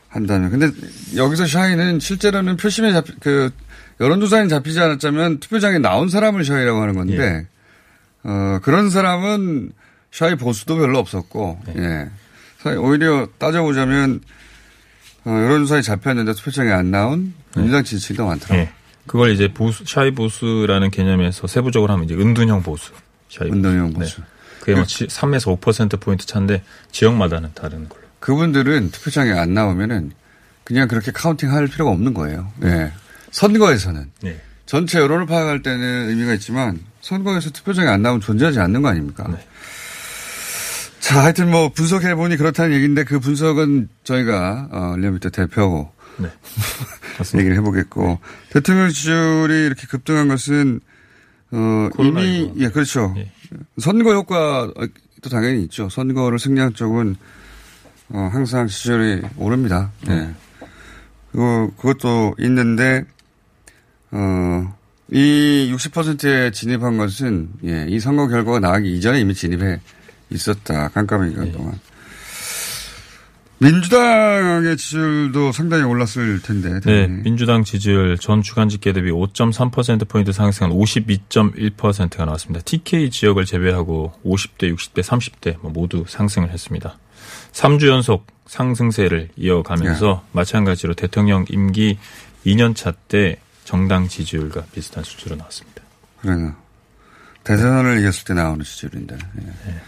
[0.09, 0.51] 한다면.
[0.51, 0.71] 근데
[1.15, 3.51] 여기서 shy는 실제로는 표심에 잡, 그,
[3.99, 7.47] 여론조사에 잡히지 않았지만 투표장에 나온 사람을 shy라고 하는 건데,
[8.23, 9.71] 어, 그런 사람은
[10.11, 12.09] shy 보수도 별로 없었고, 예.
[12.77, 14.21] 오히려 따져보자면,
[15.25, 18.59] 어, 여론조사에 잡혔는데 투표장에 안 나온 민주당 지지층도 많더라고요.
[18.59, 18.69] 예.
[19.05, 22.91] 그걸 이제 보수, shy 보수라는 개념에서 세부적으로 하면 이제 은둔형 보수.
[23.29, 24.21] shy 은둔형 보수.
[24.21, 24.27] 네.
[24.63, 28.01] 그게 뭐 3에서 5%포인트 차인데 지역마다는 다른 걸로.
[28.21, 30.13] 그분들은 투표장에 안 나오면은
[30.63, 32.49] 그냥 그렇게 counting 할 필요가 없는 거예요.
[32.63, 32.93] 예.
[33.31, 34.09] 선거에서는.
[34.21, 34.41] 네.
[34.65, 39.27] 전체 여론을 파악할 때는 의미가 있지만 선거에서 투표장에 안 나오면 존재하지 않는 거 아닙니까?
[39.27, 39.45] 네.
[41.01, 46.29] 자, 하여튼 뭐 분석해보니 그렇다는 얘기인데 그 분석은 저희가, 어, 리얼미터 대표하고 네.
[47.37, 48.21] 얘기를 해보겠고.
[48.51, 50.79] 대통령 지지율이 이렇게 급등한 것은,
[51.51, 53.13] 어, 이미, 예, 그렇죠.
[53.79, 55.89] 선거 효과도 당연히 있죠.
[55.89, 57.15] 선거를 승리한 쪽은,
[58.09, 59.91] 어, 항상 지지율이 오릅니다.
[60.09, 60.29] 예.
[61.31, 63.05] 그, 그것도 있는데,
[64.11, 64.75] 어,
[65.09, 69.79] 이 60%에 진입한 것은, 예, 이 선거 결과가 나가기 이전에 이미 진입해
[70.29, 70.89] 있었다.
[70.89, 71.79] 깜깜한 기간 동안.
[73.59, 76.79] 민주당의 지지율도 상당히 올랐을 텐데.
[76.81, 82.63] 네, 민주당 지지율 전 주간 집계 대비 5.3%포인트 상승한 52.1%가 나왔습니다.
[82.65, 86.97] TK 지역을 제외하고 50대, 60대, 30대 모두 상승을 했습니다.
[87.53, 91.97] 3주 연속 상승세를 이어가면서 마찬가지로 대통령 임기
[92.45, 95.81] 2년차 때 정당 지지율과 비슷한 수치로 나왔습니다.
[96.21, 96.55] 그래요.
[97.43, 99.15] 대선을 이겼을 때 나오는 지지율인데.
[99.15, 99.81] 예.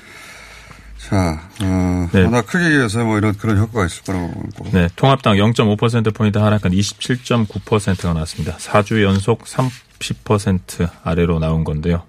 [1.07, 2.23] 자, 어, 네.
[2.23, 4.71] 워낙 크게 이어서 뭐 이런 그런 효과가 있을 거라고 보고.
[4.71, 8.57] 네, 통합당 0.5%포인트 하락한 27.9%가 나왔습니다.
[8.57, 12.01] 4주 연속 30% 아래로 나온 건데요.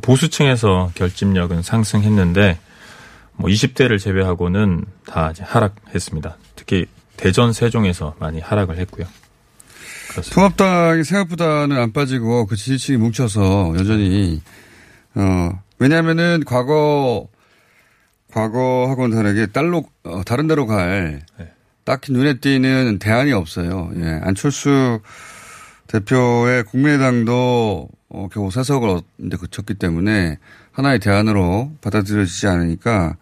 [0.00, 2.58] 보수층에서 결집력은 상승했는데
[3.34, 6.38] 뭐 20대를 제외하고는 다 하락했습니다.
[6.56, 6.86] 특히
[7.18, 9.06] 대전 세종에서 많이 하락을 했고요.
[10.08, 10.34] 그렇습니다.
[10.34, 14.40] 통합당이 생각보다는 안 빠지고 그 지지층이 뭉쳐서 여전히
[15.14, 17.28] 어 왜냐하면은 과거
[18.32, 21.22] 과거 하고는 다르게 딸로 어, 다른 데로 갈
[21.84, 23.90] 딱히 눈에 띄는 대안이 없어요.
[23.96, 25.00] 예, 안철수
[25.88, 30.38] 대표의 국민의당도 어, 겨우 사석을 이제 그쳤기 때문에
[30.72, 33.16] 하나의 대안으로 받아들여지지 않으니까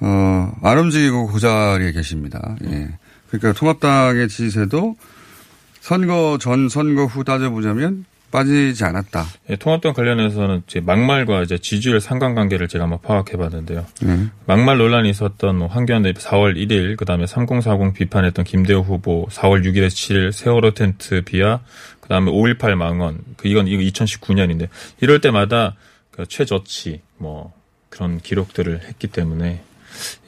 [0.00, 2.56] 어, 안 움직이고 그 자리에 계십니다.
[2.64, 2.88] 예.
[3.28, 4.96] 그러니까 통합당의 지지세도
[5.80, 8.04] 선거 전 선거 후 따져보자면
[8.36, 9.24] 빠지지 않았다.
[9.48, 13.86] 예, 통합당 관련해서는 이제 막말과 이제 지지율 상관관계를 제가 한번 파악해봤는데요.
[14.02, 14.26] 네.
[14.44, 19.64] 막말 논란이 있었던 뭐 황교안 대표 4월 1일, 그 다음에 3040 비판했던 김대호 후보 4월
[19.64, 21.60] 6일에서 7일 세월호 텐트 비하,
[22.00, 24.68] 그 다음에 5.18 망언, 그 이건 이거 2019년인데
[25.00, 25.74] 이럴 때마다
[26.10, 27.54] 그 최저치 뭐
[27.88, 29.62] 그런 기록들을 했기 때문에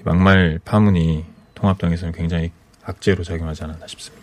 [0.01, 2.53] 이 막말 파문이 통합당에서는 굉장히
[2.85, 4.17] 악재로 작용하지 않았나 싶습니다.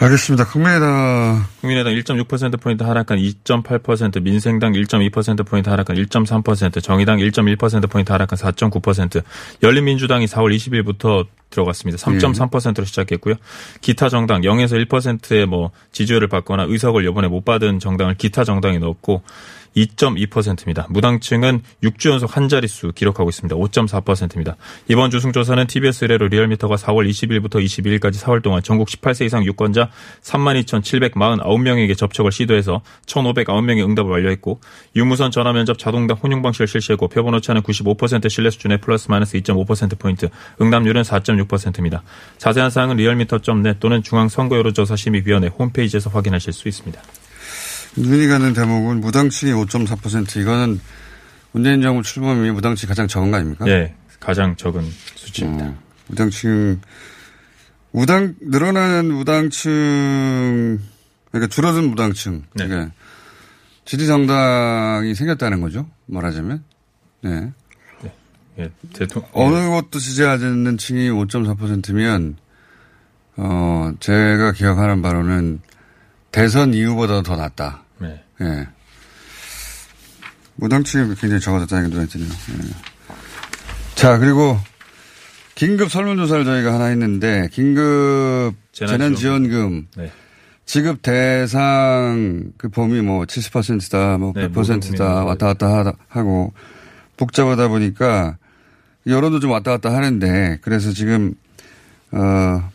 [0.00, 0.46] 알겠습니다.
[0.46, 1.44] 국민의당.
[1.60, 9.24] 국민의당 1.6%포인트 하락한 2.8%, 민생당 1.2%포인트 하락한 1.3%, 정의당 1.1%포인트 하락한 4.9%,
[9.60, 11.98] 열린민주당이 4월 20일부터 들어갔습니다.
[11.98, 13.34] 3.3%로 시작했고요.
[13.80, 19.22] 기타 정당 0에서 1%의 뭐 지지율을 받거나 의석을 이번에 못 받은 정당을 기타 정당에 넣었고
[19.86, 20.86] 2.2%입니다.
[20.90, 23.54] 무당층은 6주 연속 한 자릿수 기록하고 있습니다.
[23.56, 24.56] 5.4%입니다.
[24.88, 29.90] 이번 주승조사는 TBS 의뢰로 리얼미터가 4월 20일부터 22일까지 4월 동안 전국 18세 이상 유권자
[30.22, 34.60] 32,749명에게 접촉을 시도해서 1,509명의 응답을 완료했고
[34.96, 40.28] 유무선 전화 면접 자동답 혼용 방식을 실시했고 표본 오차는 95% 신뢰 수준의 플러스 마이너스 2.5%포인트,
[40.60, 42.02] 응답률은 4.6%입니다.
[42.38, 47.00] 자세한 사항은 리얼미터.net 또는 중앙선거여론조사심의위원회 홈페이지에서 확인하실 수 있습니다.
[47.96, 50.80] 눈이 가는 대목은 무당층이 5.4% 이거는
[51.52, 53.66] 문재인 정부 출범 이 무당층이 가장 적은 거 아닙니까?
[53.68, 54.82] 예, 가장 적은
[55.14, 55.66] 수치입니다.
[55.66, 56.80] 음, 무당층
[57.90, 60.78] 무당 늘어나는 무당층
[61.30, 62.66] 그러니까 줄어든 무당층 네.
[62.66, 62.92] 그러니까
[63.84, 66.62] 지지 정당이 생겼다는 거죠 말하자면
[67.22, 67.52] 네.
[68.58, 72.36] 예, 대통령 어느 것도 지지하지 않는 층이 5.4%면
[73.36, 75.60] 어 제가 기억하는 바로는
[76.30, 77.82] 대선 이후보다 더 낮다.
[77.98, 78.22] 네.
[78.40, 78.68] 예.
[80.56, 82.28] 무당층이 굉장히 적어졌다는 게 눈에 띄네요.
[82.28, 83.14] 예.
[83.94, 84.58] 자, 그리고
[85.54, 89.88] 긴급 설문조사를 저희가 하나 했는데, 긴급 재난지원금.
[89.96, 90.12] 네.
[90.66, 95.04] 지급 대상 그 범위 뭐 70%다, 뭐 네, 모든 100%다 국민들.
[95.06, 96.52] 왔다 갔다 하고
[97.16, 98.36] 복잡하다 보니까
[99.06, 101.32] 여론도 좀 왔다 갔다 하는데 그래서 지금
[102.12, 102.70] 어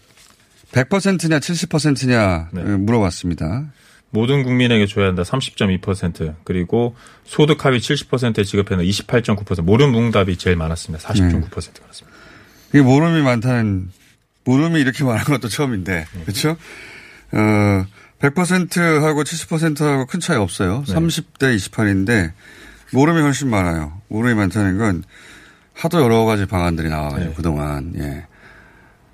[0.74, 2.64] 100%냐 70%냐 네.
[2.64, 3.72] 물어봤습니다.
[4.10, 11.08] 모든 국민에게 줘야 한다 30.2% 그리고 소득 하위 70%에 지급하는 28.9% 모름 응답이 제일 많았습니다.
[11.08, 12.18] 40.9%가 많았습니다.
[12.70, 13.92] 이게 모름이 많다는
[14.46, 16.58] 모름이 이렇게 많은 것도 처음인데, 그렇죠?
[17.32, 17.86] 어,
[18.20, 20.84] 100%하고 70%하고 큰 차이 없어요.
[20.88, 20.94] 네.
[20.94, 22.34] 30대 28인데
[22.92, 24.02] 모름이 훨씬 많아요.
[24.10, 25.04] 모름이 많다는 건
[25.74, 27.36] 하도 여러 가지 방안들이 나와가지고 네.
[27.36, 28.26] 그동안 예.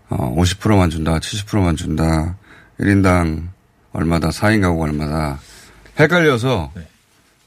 [0.09, 2.35] 어, 50%만 준다, 70%만 준다,
[2.79, 3.47] 1인당
[3.93, 5.39] 얼마다, 4인 가구 얼마다
[5.99, 6.87] 헷갈려서 네.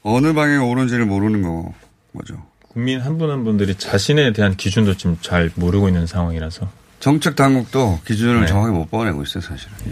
[0.03, 1.73] 어느 방향이 옳은지를 모르는 거
[2.17, 2.45] 거죠.
[2.69, 8.01] 국민 한 분 한 분들이 자신에 대한 기준도 지금 잘 모르고 있는 상황이라서 정책 당국도
[8.05, 8.47] 기준을 네.
[8.47, 9.73] 정확히 못 꺼내고 있어요, 사실은.
[9.87, 9.91] 예.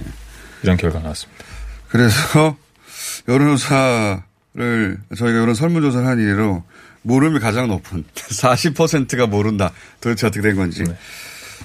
[0.64, 1.44] 이런 결과 가 나왔습니다.
[1.90, 2.56] 그래서
[3.28, 6.64] 여론조사를 저희가 이런 설문조사를 한 이후로
[7.04, 9.72] 모름이 가장 높은 40%가 모른다.
[10.00, 10.84] 도대체 어떻게 된 건지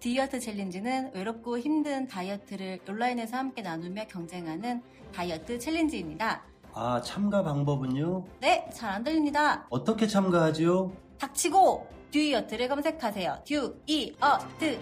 [0.00, 4.80] 듀이어트 challenge는 외롭고 힘든 다이어트를 온라인에서 함께 나누며 경쟁하는
[5.14, 6.42] 다이어트 challenge입니다.
[6.72, 8.24] 아, 참가 방법은요?
[8.40, 9.66] 네, 잘 안 들립니다.
[9.70, 10.92] 어떻게 참가하지요?
[11.18, 13.38] 닥치고 듀이어트를 검색하세요.
[13.44, 14.78] 듀이어트.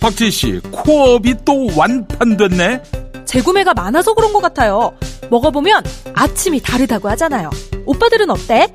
[0.00, 2.82] 박진 씨, 코업이 또 완판됐네.
[3.26, 4.92] 재구매가 많아서 그런 것 같아요.
[5.30, 7.50] 먹어보면 아침이 다르다고 하잖아요.
[7.86, 8.74] 오빠들은 어때?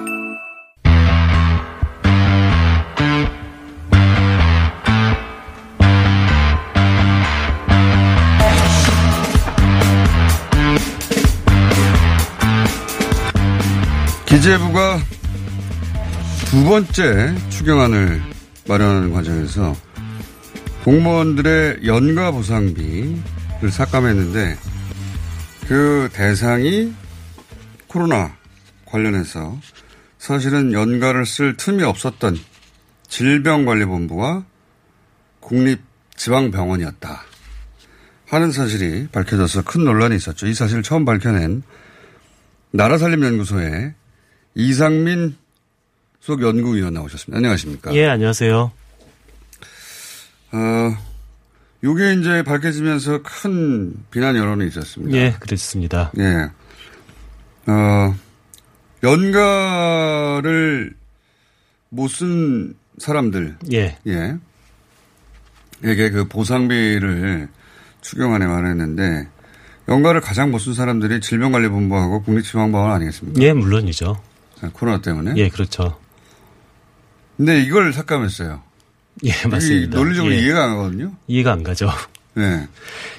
[14.41, 14.99] 기재부가
[16.49, 18.23] 두 번째 추경안을
[18.67, 19.75] 마련하는 과정에서
[20.83, 24.57] 공무원들의 연가 보상비를 삭감했는데
[25.67, 26.91] 그 대상이
[27.85, 28.35] 코로나
[28.85, 29.59] 관련해서
[30.17, 32.35] 사실은 연가를 쓸 틈이 없었던
[33.09, 34.43] 질병관리본부와
[35.39, 37.21] 국립지방병원이었다.
[38.25, 40.47] 하는 사실이 밝혀져서 큰 논란이 있었죠.
[40.47, 41.61] 이 사실을 처음 밝혀낸
[42.71, 44.00] 나라살림연구소의
[44.55, 45.35] 이상민
[46.19, 47.37] 수석 연구위원 나오셨습니다.
[47.37, 47.93] 안녕하십니까?
[47.95, 48.71] 예, 안녕하세요.
[50.53, 50.97] 어,
[51.83, 55.17] 요게 이제 밝혀지면서 큰 비난 여론이 있었습니다.
[55.17, 56.11] 예, 그렇습니다.
[56.19, 56.49] 예.
[57.71, 58.15] 어,
[59.03, 60.93] 연가를
[61.89, 63.57] 못 쓴 사람들.
[63.73, 63.97] 예.
[64.07, 64.35] 예.
[65.83, 67.47] 에게 그 보상비를
[68.01, 69.27] 추경안에 마련했는데,
[69.89, 73.41] 연가를 가장 못 쓴 사람들이 질병관리본부하고 국립지방병원 아니겠습니까?
[73.41, 74.21] 예, 물론이죠.
[74.61, 75.33] 아, 코로나 때문에?
[75.37, 75.97] 예, 그렇죠.
[77.37, 78.61] 근데 이걸 삭감했어요.
[79.23, 79.97] 예, 맞습니다.
[79.97, 80.39] 논리적으로 예.
[80.39, 81.11] 이해가 안 가거든요?
[81.27, 81.89] 이해가 안 가죠.
[82.33, 82.43] 네.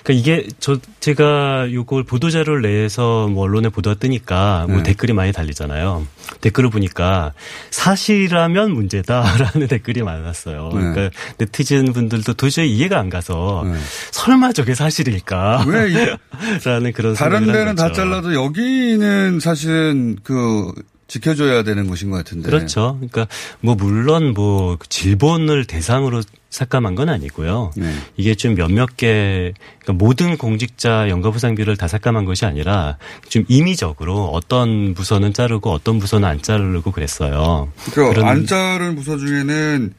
[0.02, 4.84] 그러니까 이게 저 제가 요걸 보도 자료를 내서 뭐 언론에 보도가 뜨니까 뭐 네.
[4.84, 6.06] 댓글이 많이 달리잖아요.
[6.40, 7.34] 댓글을 보니까
[7.70, 10.70] 사실이라면 문제다라는 댓글이 많았어요.
[10.72, 10.80] 네.
[10.80, 13.64] 그러니까 네티즌 분들도 도저히 이해가 안 가서
[14.12, 15.66] 설마 저게 사실일까?
[15.68, 16.16] 왜 이-
[16.64, 17.94] 라는 그런 다른 데는 다 거죠.
[17.96, 20.72] 잘라도 여기는 사실은 그
[21.12, 22.48] 지켜줘야 되는 곳인 것 같은데.
[22.48, 22.96] 그렇죠.
[22.96, 23.28] 그러니까
[23.60, 27.72] 뭐 물론 뭐 질본을 대상으로 삭감한 건 아니고요.
[27.76, 27.92] 네.
[28.16, 32.96] 이게 좀 몇몇 개 그러니까 모든 공직자 연가보상비를 다 삭감한 것이 아니라
[33.28, 37.70] 좀 임의적으로 어떤 부서는 자르고 어떤 부서는 안 자르고 그랬어요.
[37.92, 39.92] 그러니까 안 자른 부서 중에는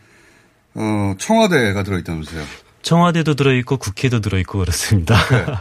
[0.73, 2.43] 어, 청와대가 들어있다면서요.
[2.83, 5.15] 청와대도 들어있고 국회도 들어있고 그렇습니다.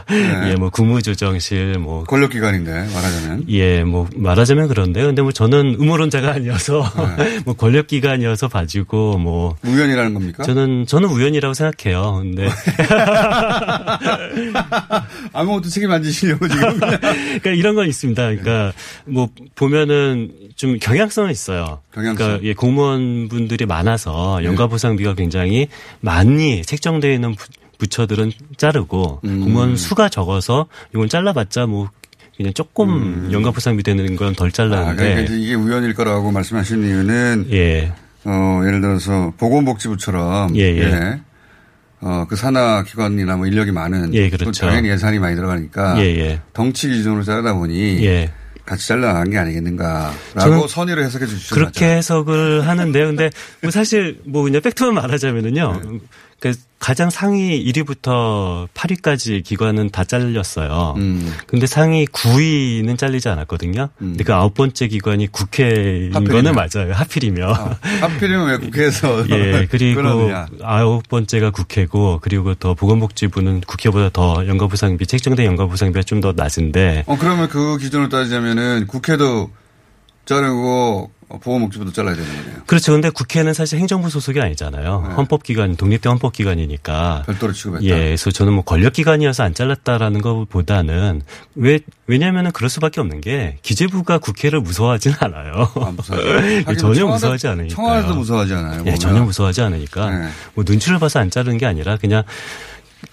[0.09, 0.49] 네.
[0.51, 3.45] 예, 뭐 국무조정실, 뭐 권력기관인데 말하자면.
[3.49, 5.07] 예, 뭐 말하자면 그런데요.
[5.07, 6.83] 근데 뭐 저는 음모론자가 아니어서
[7.17, 7.39] 네.
[7.45, 10.43] 뭐 권력기관이어서 봐주고 뭐 우연이라는 겁니까?
[10.43, 12.19] 저는 저는 우연이라고 생각해요.
[12.21, 12.49] 근데
[15.31, 16.79] 아무것도 책임 안 지시려고 지금.
[16.79, 18.21] 그러니까 이런 건 있습니다.
[18.21, 18.73] 그러니까
[19.05, 21.79] 뭐 보면은 좀 경향성은 있어요.
[21.93, 22.15] 경향성.
[22.15, 25.67] 그러니까 예, 공무원분들이 많아서 연가보상비가 굉장히
[26.01, 27.47] 많이 책정 되어 있는 부-
[27.77, 29.41] 부처들은 자르고 음.
[29.41, 31.89] 공무원 수가 적어서 이건 잘라봤자 뭐
[32.37, 34.73] 그냥 조금 연가보상비 되는 건덜 음.
[34.73, 37.91] 아, 그러니까 이게 우연일 거라고 말씀하신 이유는 예.
[38.25, 41.19] 어, 예를 들어서 보건복지부처럼 예, 예.
[42.01, 44.65] 어, 그 산하 기관이나 뭐 인력이 많은 예, 또 그렇죠.
[44.65, 46.41] 당연히 예산이 많이 들어가니까 예, 예.
[46.53, 48.31] 덩치 기준으로 자르다 보니 예.
[48.65, 51.53] 같이 잘라나간 게 아니겠는가라고 선의로 해석해 주시죠.
[51.53, 53.07] 그렇게 해석을 하는데요.
[53.07, 53.29] 근데
[53.61, 55.81] 뭐 사실 뭐 그냥 팩트만 말하자면은요.
[55.83, 55.99] 네.
[56.43, 60.95] 그 가장 상위 1위부터 8위까지 기관은 다 잘렸어요.
[60.97, 61.33] 음.
[61.47, 63.87] 근데 상위 9위는 잘리지 않았거든요.
[63.97, 66.23] 근데 그 아홉 번째 기관이 국회인 하필이면.
[66.25, 66.91] 거는 맞아요.
[66.93, 67.55] 하필이면.
[68.01, 70.01] 하필이면 왜 국회에서 예, 그리고.
[70.61, 77.17] 아홉 번째가 국회고 그리고 더 보건복지부는 국회보다 더 연가보상비 책정된 연가보상비가 좀 더 낮은데 어,
[77.17, 79.49] 그러면 그 기준으로 따지자면은 국회도
[80.25, 82.55] 자르고 어, 보건복지부도 잘라야 되는 거네요.
[82.67, 82.91] 그렇죠.
[82.91, 85.05] 근데 국회는 사실 행정부 소속이 아니잖아요.
[85.07, 85.13] 네.
[85.15, 87.23] 헌법기관, 독립된 헌법기관이니까.
[87.25, 87.83] 별도로 취급했다.
[87.85, 91.21] 예, 그래서 저는 뭐 권력기관이어서 안 잘랐다라는 것보다는
[91.55, 95.71] 왜, 왜냐면은 그럴 수밖에 없는 게 기재부가 국회를 무서워하진 않아요.
[95.73, 95.93] 하긴
[96.65, 97.75] 뭐 전혀 청와대- 무서워하지 않으니까.
[97.75, 98.73] 청와대도 무서워하지 않아요.
[98.73, 98.99] 예, 보면.
[98.99, 100.09] 전혀 무서워하지 않으니까.
[100.11, 100.27] 네.
[100.53, 102.23] 뭐 눈치를 봐서 안 자르는 게 아니라 그냥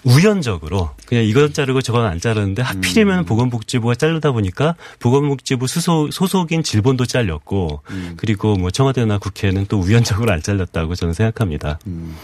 [0.03, 3.25] 우연적으로 그냥 이건 자르고 저건 안 자르는데 하필이면 음.
[3.25, 8.13] 보건복지부가 자르다 보니까 보건복지부 수소, 소속인 질본도 잘렸고 음.
[8.17, 11.79] 그리고 뭐 청와대나 국회는 또 우연적으로 안 잘렸다고 저는 생각합니다.
[11.87, 12.15] 음.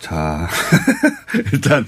[0.00, 0.48] 자,
[1.52, 1.86] 일단,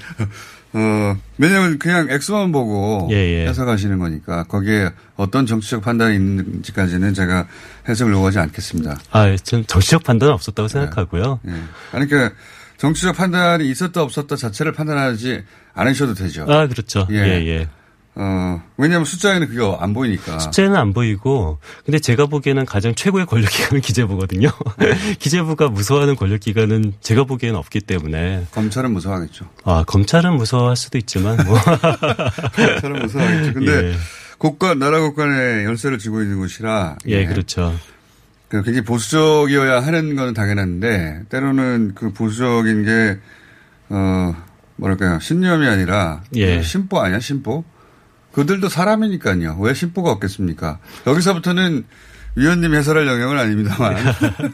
[0.75, 3.49] 어, 왜냐면 그냥 액수만 보고 예, 예.
[3.49, 7.47] 해석하시는 거니까 거기에 어떤 정치적 판단이 있는지까지는 제가
[7.89, 8.99] 해석을 요구하지 않겠습니다.
[9.11, 11.41] 아, 전 정치적 판단은 없었다고 생각하고요.
[11.49, 11.53] 예.
[11.93, 12.35] 아니, 그러니까
[12.83, 16.45] 정치적 판단이 있었다 없었다 자체를 판단하지 않으셔도 되죠.
[16.49, 17.07] 아, 그렇죠.
[17.13, 17.69] 예, 예.
[18.17, 20.41] 어, 왜냐면 숫자에는 그게 안 보이니까.
[20.41, 24.49] 숫자는 안 보이고, 근데 제가 보기에는 가장 최고의 권력기관은 기재부거든요.
[25.21, 28.49] 기재부가 무서워하는 권력기관은 제가 보기에는 없기 때문에.
[28.51, 29.49] 검찰은 무서워하겠죠.
[29.63, 31.57] 아, 검찰은 무서워할 수도 있지만, 뭐.
[32.57, 33.53] 검찰은 무서워하겠죠.
[33.55, 33.95] 근데 예.
[34.39, 36.97] 국가, 나라 국간의 열쇠를 쥐고 있는 곳이라.
[37.07, 37.79] 예, 그렇죠.
[38.53, 43.19] 그 굉장히 보수적이어야 하는 건 당연한데, 때로는 그 보수적인 게,
[43.89, 44.37] 어,
[44.77, 45.19] 뭐랄까요.
[45.21, 46.23] 신념이 아니라.
[46.35, 46.61] 예.
[46.61, 47.65] 심보 아니야, 심보?
[48.33, 49.57] 그들도 사람이니까요.
[49.59, 50.81] 왜 심보가 없겠습니까?
[51.07, 51.85] 여기서부터는
[52.35, 53.97] 위원님 해설할 영역은 아닙니다만.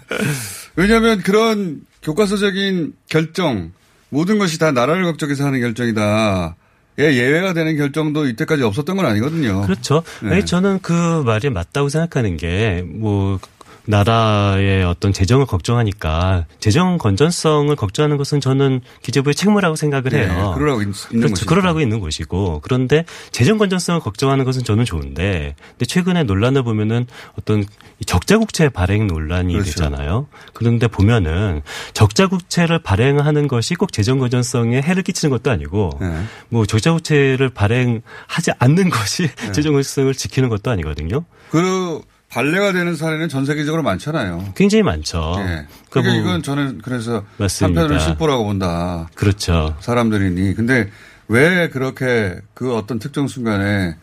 [0.77, 3.73] 왜냐하면 그런 교과서적인 결정,
[4.11, 6.55] 모든 것이 다 나라를 걱정해서 하는 결정이다.
[7.01, 9.63] 예, 예외가 되는 결정도 이때까지 없었던 건 아니거든요.
[9.63, 10.05] 그렇죠.
[10.23, 10.35] 네.
[10.35, 13.41] 아니, 저는 그 말이 맞다고 생각하는 게, 뭐,
[13.89, 20.53] 나라의 어떤 재정을 걱정하니까 재정 건전성을 걱정하는 것은 저는 기재부의 책무라고 생각을 네, 해요.
[20.57, 21.47] 그러라고 있- 있는 그렇죠.
[21.47, 27.07] 그러라고 있는 것이고 그런데 재정 건전성을 걱정하는 것은 저는 좋은데 근데 최근에 논란을 보면은
[27.39, 27.65] 어떤
[27.99, 29.71] 이 적자 국채 발행 논란이 그렇죠.
[29.71, 30.27] 되잖아요.
[30.53, 31.63] 그런데 보면은
[31.95, 36.23] 적자 국채를 발행하는 것이 꼭 재정 건전성에 해를 끼치는 것도 아니고 네.
[36.51, 39.53] 뭐 적자 국채를 발행하지 않는 것이 네.
[39.53, 41.25] 재정 건전성을 지키는 것도 아니거든요.
[41.51, 44.53] 그 발레가 되는 사례는 전 세계적으로 많잖아요.
[44.55, 45.35] 굉장히 많죠.
[45.39, 45.67] 예.
[45.91, 47.81] 그러니까 뭐- 이건 저는 그래서 맞습니다.
[47.83, 49.09] 한편으로 심보라고 본다.
[49.15, 49.77] 그렇죠.
[49.81, 50.55] 사람들이니.
[50.55, 50.91] 근데
[51.29, 53.97] 왜 그렇게 그 어떤 특정 순간에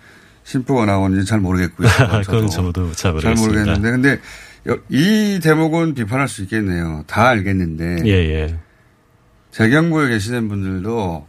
[0.44, 1.88] 심보가 나오는지 잘 모르겠고요.
[2.26, 3.42] 그건 저도 잘잘 모르겠습니다.
[3.76, 3.92] 모르겠는데.
[3.92, 4.20] 근데
[4.70, 7.04] 여- 이 대목은 비판할 수 있겠네요.
[7.08, 7.98] 다 알겠는데.
[8.06, 8.58] 예, 예.
[9.52, 11.28] 재경부에 계시는 분들도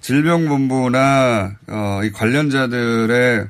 [0.00, 3.46] 질병본부나 어, 이 관련자들의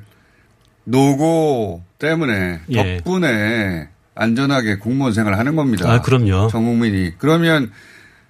[0.85, 2.97] 노고 때문에 예.
[2.97, 5.91] 덕분에 안전하게 공무원 생활을 하는 겁니다.
[5.91, 6.47] 아, 그럼요.
[6.49, 7.11] 전 국민이.
[7.17, 7.71] 그러면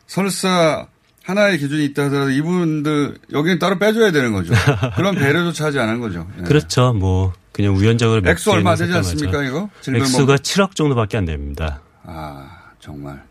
[0.06, 0.88] 설사
[1.24, 4.54] 하나의 기준이 있다 하더라도 이분들 여기는 따로 빼줘야 되는 거죠.
[4.96, 6.28] 그런 배려조차 하지 않은 거죠.
[6.40, 6.44] 예.
[6.44, 6.94] 그렇죠.
[6.94, 8.94] 뭐 그냥 우연적으로 몇 액수 얼마 되지.
[8.94, 9.70] 않습니까, 이거?
[9.94, 11.82] 액수가 뭐- 7억 정도밖에 안 됩니다.
[12.06, 12.48] 아
[12.80, 13.22] 정말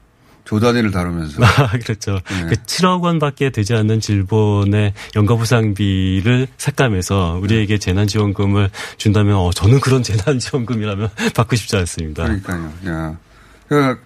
[0.46, 1.42] 조 단위를 다루면서.
[1.44, 2.20] 아, 그렇죠.
[2.48, 11.10] 그 7억 원밖에 되지 않는 질본의 연가보상비를 삭감해서 우리에게 재난지원금을 준다면 어, 저는 그런 재난지원금이라면
[11.34, 12.22] 받고 싶지 않습니다.
[12.22, 12.72] 그러니까요.
[12.86, 13.16] 야.
[13.68, 13.98] 그,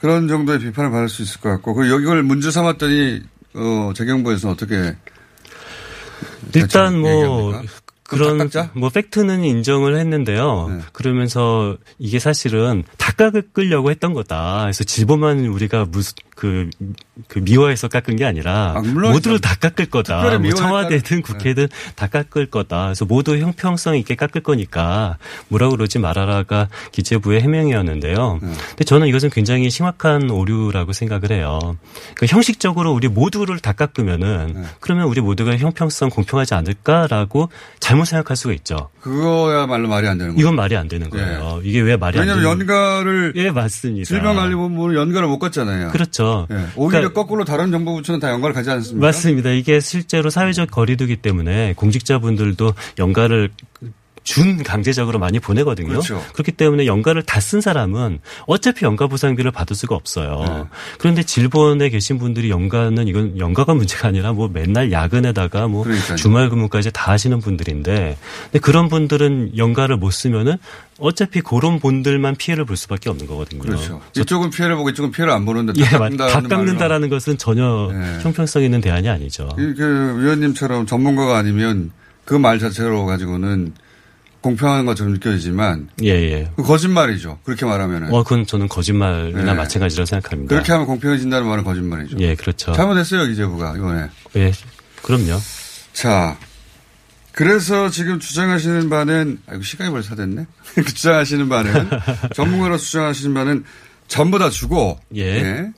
[0.00, 3.20] 그런 정도의 비판을 받을 수 있을 것 같고, 그 이걸 문제 삼았더니,
[3.54, 4.96] 어, 재경부에서는 어떻게.
[6.54, 7.81] 일단 뭐, 얘기합니까?
[8.16, 8.70] 그런 닦았자?
[8.74, 10.68] 뭐 팩트는 인정을 했는데요.
[10.70, 10.78] 네.
[10.92, 14.62] 그러면서 이게 사실은 다 깎으려고 했던 거다.
[14.62, 16.68] 그래서 질본만 우리가 무슨 그,
[17.28, 20.38] 그 미워해서 깎은 게 아니라 물론 모두를 다 깎을 거다.
[20.38, 22.86] 뭐 청와대든 국회든 다 깎을 거다.
[22.86, 28.38] 그래서 모두 형평성 있게 깎을 거니까 뭐라 그러지 말아라가 기재부의 해명이었는데요.
[28.40, 31.60] 근데 저는 이것은 굉장히 심각한 오류라고 생각을 해요.
[32.14, 38.52] 그러니까 형식적으로 우리 모두를 다 깎으면은 그러면 우리 모두가 형평성 공평하지 않을까라고 잘못 생각할 수가
[38.54, 38.90] 있죠.
[39.00, 40.40] 그거야말로 말이 안 되는 거예요.
[40.40, 41.60] 이건 말이 안 되는 거예요.
[41.64, 43.32] 이게 왜 말이 안 되는 왜냐면 연가를.
[43.36, 44.06] 예, 맞습니다.
[44.06, 45.90] 질병관리본부는 연가를 못 갔잖아요.
[45.90, 46.46] 그렇죠.
[46.50, 46.56] 예.
[46.76, 49.06] 오히려 그러니까- 거꾸로 다른 정보부처는 다 연가를 가지 않습니까?
[49.06, 49.50] 맞습니다.
[49.50, 53.50] 이게 실제로 사회적 거리두기 때문에 공직자분들도 연가를
[54.24, 55.88] 준 강제적으로 많이 보내거든요.
[55.88, 56.22] 그렇죠.
[56.34, 60.44] 그렇기 때문에 연가를 다 쓴 사람은 어차피 연가 보상비를 받을 수가 없어요.
[60.46, 60.64] 네.
[60.98, 65.84] 그런데 질본에 계신 분들이 연가는 이건 연가가 문제가 아니라 뭐 맨날 야근에다가 뭐
[66.16, 70.56] 주말 근무까지 다 하시는 분들인데 근데 그런 분들은 연가를 못 쓰면은
[70.98, 73.60] 어차피 그런 분들만 피해를 볼 수밖에 없는 거거든요.
[73.62, 74.00] 그렇죠.
[74.16, 76.48] 이쪽은 피해를 보고 이쪽은 피해를 안 보는데 예, 다 깎는다는 다 말로.
[76.48, 77.90] 깎는다라는 것은 전혀
[78.22, 79.48] 형평성 있는 대안이 아니죠.
[79.58, 81.90] 이- 그 위원님처럼 전문가가 아니면
[82.24, 83.74] 그 말 자체로 가지고는
[84.42, 86.50] 공평한 것처럼 느껴지지만 예, 예.
[86.56, 87.38] 그 거짓말이죠.
[87.44, 88.12] 그렇게 말하면은.
[88.12, 89.54] 어, 그건 저는 거짓말이나 네.
[89.54, 90.48] 마찬가지라고 생각합니다.
[90.48, 92.16] 그렇게 하면 공평해진다는 말은 거짓말이죠.
[92.18, 92.72] 예, 그렇죠.
[92.72, 94.08] 잘못했어요, 기재부가, 이번에.
[94.36, 94.52] 예,
[95.02, 95.38] 그럼요.
[95.92, 96.36] 자,
[97.30, 100.46] 그래서 지금 주장하시는 바는, 아이고, 시간이 벌써 다 됐네?
[100.84, 101.90] 주장하시는 바는,
[102.34, 103.64] 전문가로 주장하시는 바는
[104.08, 105.70] 전부 다 주고, 예.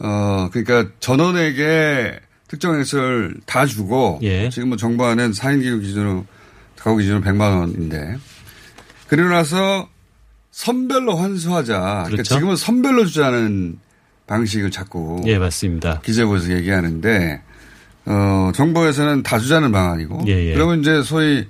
[0.00, 2.18] 어, 그러니까 전원에게
[2.48, 4.50] 특정 액수를 다 주고, 예.
[4.50, 6.26] 지금 뭐 정부 안은 4인 기준 기준으로,
[6.84, 8.18] 가구 기준으로 100만 원인데,
[9.08, 9.88] 그리고 나서
[10.50, 11.78] 선별로 환수하자.
[11.80, 12.34] 그러니까 그렇죠.
[12.34, 13.78] 지금은 선별로 주자는
[14.26, 16.00] 방식을 자꾸 예, 맞습니다.
[16.00, 17.42] 기재부에서 얘기하는데
[18.06, 20.54] 어 정부에서는 다 주자는 방안이고 예, 예.
[20.54, 21.46] 그러면 이제 소위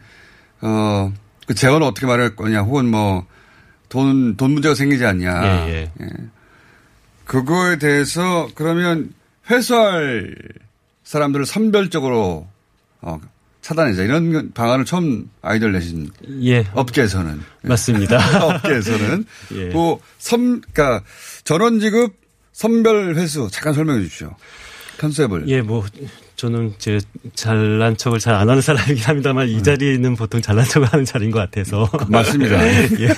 [0.61, 6.09] 어그 재원을 어떻게 말할 거냐 혹은 뭐돈돈 문제가 생기지 않냐 예, 예.
[7.24, 9.12] 그거에 대해서 그러면
[9.51, 10.35] 회수할
[11.03, 12.49] 사람들을 선별적으로
[13.03, 13.20] 어
[13.65, 16.11] 차단하자 이런 방안을 처음 아이디어를 내신
[16.43, 16.67] 예.
[16.75, 18.19] 업계에서는 맞습니다.
[18.57, 19.25] 업계에서는
[19.57, 19.69] 예.
[19.71, 21.03] 그 선, 그러니까
[21.45, 22.12] 전원 지급
[22.53, 24.37] 선별 회수 잠깐 설명해 주십시오.
[24.99, 25.49] 컨셉을.
[25.49, 25.83] 예, 뭐
[26.45, 27.01] 저는 제
[27.34, 31.38] 잘난 척을 잘 안 하는 사람이긴 합니다만 이 자리는 보통 잘난 척을 하는 자리인 것
[31.38, 32.57] 같아서 맞습니다.
[33.01, 33.09] 예.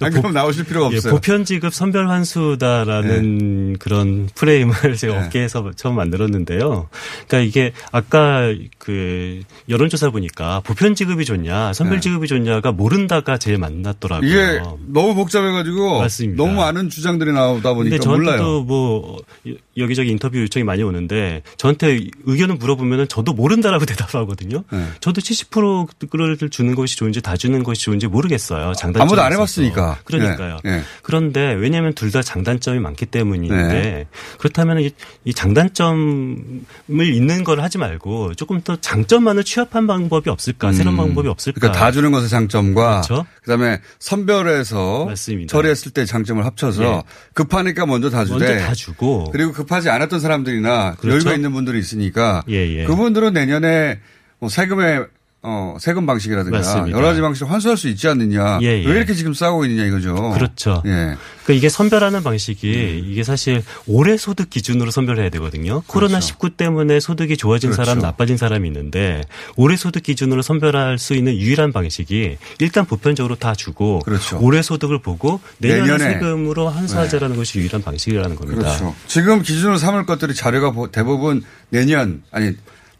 [0.00, 1.14] 아, 그럼 나오실 필요가 예, 없어요.
[1.14, 6.88] 보편 지급 선별 환수다라는 그런 프레임을 제가 업계에서 처음 만들었는데요.
[7.28, 9.40] 그러니까 이게 아까 그
[9.70, 12.00] 여론조사 보니까 보편 지급이 좋냐, 선별 네.
[12.00, 14.28] 지급이 좋냐가 모른다가 제일 많았더라고요.
[14.28, 16.42] 이게 너무 복잡해가지고 맞습니다.
[16.42, 18.60] 너무 많은 주장들이 나오다 보니까 근데 저한테도 몰라요.
[18.64, 24.64] 뭐 여- 여기저기 인터뷰 요청이 많이 오는데 저한테 의견 을 물어보면은 저도 모른다라고 대답을 하거든요.
[24.70, 24.86] 네.
[25.00, 28.74] 저도 70%를 주는 것이 좋은지 다 주는 것이 좋은지 모르겠어요.
[28.74, 29.32] 장단점이 아무도 안.
[29.32, 29.98] 해봤으니까.
[30.04, 30.58] 그러니까요.
[30.64, 30.82] 예, 예.
[31.02, 34.06] 그런데 왜냐하면 둘 다 장단점이 많기 때문인데 네.
[34.38, 34.90] 그렇다면 이,
[35.24, 36.60] 이 장단점을
[37.00, 40.72] 있는 걸 하지 말고 조금 더 장점만을 취합한 방법이 없을까?
[40.72, 40.98] 새로운 음.
[40.98, 41.58] 방법이 없을까?
[41.60, 43.24] 그러니까 다 주는 것의 장점과 그렇죠.
[43.42, 45.50] 그다음에 선별해서 맞습니다.
[45.50, 47.02] 처리했을 때 장점을 합쳐서 예.
[47.34, 51.16] 급하니까 먼저 다 주되 먼저 다 주고 그리고 급하지 않았던 사람들이나 그렇죠.
[51.16, 52.84] 여유가 있는 분들이 있으니까 예, 예.
[52.84, 54.00] 그분들은 내년에
[54.38, 55.06] 뭐 세금의
[55.44, 56.96] 어, 세금 방식이라든가 맞습니다.
[56.96, 58.60] 여러 가지 방식을 환수할 수 있지 않느냐.
[58.62, 58.86] 예, 예.
[58.86, 60.14] 왜 이렇게 지금 싸우고 있느냐 이거죠.
[60.34, 60.82] 그렇죠.
[60.86, 60.90] 예.
[60.90, 65.82] 그러니까 이게 선별하는 방식이 이게 사실 올해 소득 기준으로 선별해야 되거든요.
[65.88, 67.84] 코로나 19 때문에 소득이 좋아진 그렇죠.
[67.84, 69.22] 사람, 나빠진 사람이 있는데
[69.56, 74.38] 올해 소득 기준으로 선별할 수 있는 유일한 방식이 일단 보편적으로 다 주고 그렇죠.
[74.40, 76.04] 올해 소득을 보고 내년에, 내년에.
[76.06, 76.12] 네.
[76.14, 78.60] 세금으로 환수하자라는 것이 유일한 방식이라는 겁니다.
[78.62, 78.94] 그렇죠.
[79.08, 82.52] 지금 기준으로 삼을 것들이 자료가 보- 대부분 내년 아니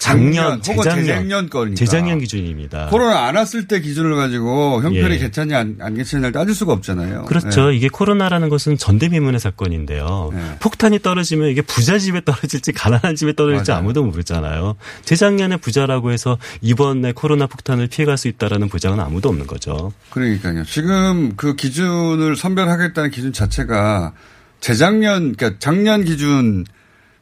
[0.03, 1.76] 작년, 혹은 재작년, 재작년 거니까.
[1.76, 2.86] 재작년 기준입니다.
[2.86, 5.18] 코로나 안 왔을 때 기준을 가지고 형편이 예.
[5.18, 7.26] 괜찮냐 안, 안 괜찮냐를 따질 수가 없잖아요.
[7.26, 7.72] 그렇죠.
[7.72, 7.76] 예.
[7.76, 10.32] 이게 코로나라는 것은 전대미문의 사건인데요.
[10.34, 10.57] 네.
[10.59, 13.80] 폭탄이 떨어지면 이게 부자 집에 떨어질지 가난한 집에 떨어질지 맞아요.
[13.80, 14.74] 아무도 모르잖아요.
[15.05, 19.92] 재작년에 부자라고 해서 이번에 코로나 폭탄을 피해갈 수 있다라는 보장은 아무도 없는 거죠.
[20.11, 20.64] 그러니까요.
[20.64, 24.14] 지금 그 기준을 선별하겠다는 기준 자체가
[24.59, 26.64] 재작년, 그러니까 작년 기준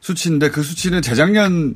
[0.01, 1.75] 수치인데 그 수치는 재작년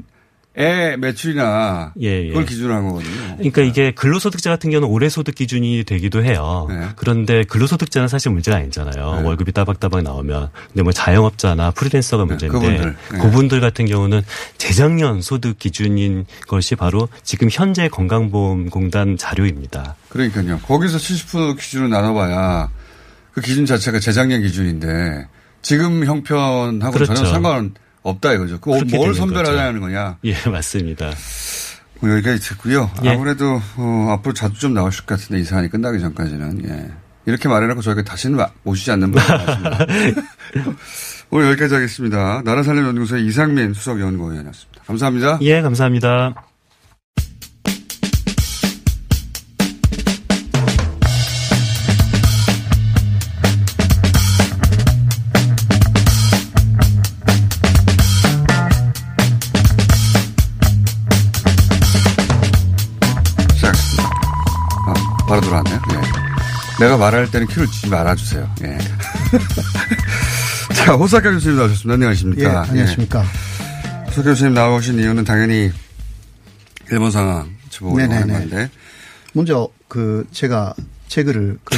[0.56, 2.28] 애 매출이나 예, 예.
[2.28, 3.36] 그걸 기준으로 한 거거든요.
[3.38, 6.68] 그러니까 이게 근로소득자 같은 경우는 올해 소득 기준이 되기도 해요.
[6.70, 6.88] 네.
[6.94, 9.22] 그런데 근로소득자는 사실 문제가 아니잖아요.
[9.24, 10.50] 월급이 따박따박 나오면.
[10.68, 12.96] 근데 뭐 자영업자나 프리랜서가 문제인데 그분들.
[13.12, 13.18] 네.
[13.18, 14.22] 그분들 같은 경우는
[14.56, 19.96] 재작년 소득 기준인 것이 바로 지금 현재 건강보험공단 자료입니다.
[20.08, 20.60] 그러니까요.
[20.60, 22.70] 거기서 70% 기준으로 나눠봐야
[23.32, 25.26] 그 기준 자체가 재작년 기준인데
[25.62, 27.14] 지금 형편하고 그렇죠.
[27.14, 27.74] 전혀 상관
[28.04, 28.60] 없다 이거죠.
[28.60, 29.80] 그걸 그렇게 뭘 되는 선별하자는.
[29.80, 30.18] 거냐.
[30.24, 31.10] 예, 맞습니다.
[32.00, 32.90] 뭐 여기까지 듣고요.
[33.02, 33.10] 예.
[33.10, 36.90] 아무래도 어, 앞으로 자주 좀 나오실 것 같은데 이 사안이 끝나기 전까지는 예.
[37.26, 39.86] 이렇게 말해놓고 저희가 다시는 마- 모시지 않는 분 같습니다.
[41.30, 42.42] 오늘 여기까지 하겠습니다.
[42.44, 44.82] 나라살림연구소의 이상민 수석연구위원이었습니다.
[44.86, 45.38] 감사합니다.
[45.40, 46.34] 예, 감사합니다.
[66.84, 68.54] 내가 말할 때는 큐를 주지 말아주세요.
[68.62, 68.76] 예.
[70.74, 71.94] 자, 호사카 교수님 나오셨습니다.
[71.94, 72.42] 안녕하십니까.
[72.42, 73.24] 예, 안녕하십니까.
[73.24, 74.06] 예.
[74.06, 75.72] 호사카 교수님 나오신 이유는 당연히
[76.90, 78.38] 일본 상황 짚어보려고 하는 네네네.
[78.38, 78.70] 건데.
[79.32, 80.74] 먼저 그 제가
[81.08, 81.76] 책을 그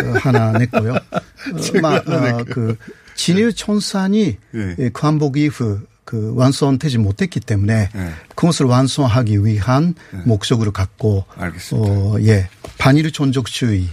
[0.00, 0.94] 어, 하나 냈고요.
[1.80, 2.44] 마, 어.
[2.50, 2.76] 그
[3.14, 4.76] 진일 천산이 예.
[4.78, 8.12] 예, 관복 이후 그 완성되지 못했기 때문에 예.
[8.34, 12.48] 그것을 완성하기 위한 목적으로 갖고 어, 예
[12.82, 13.86] 반일 존적 주의의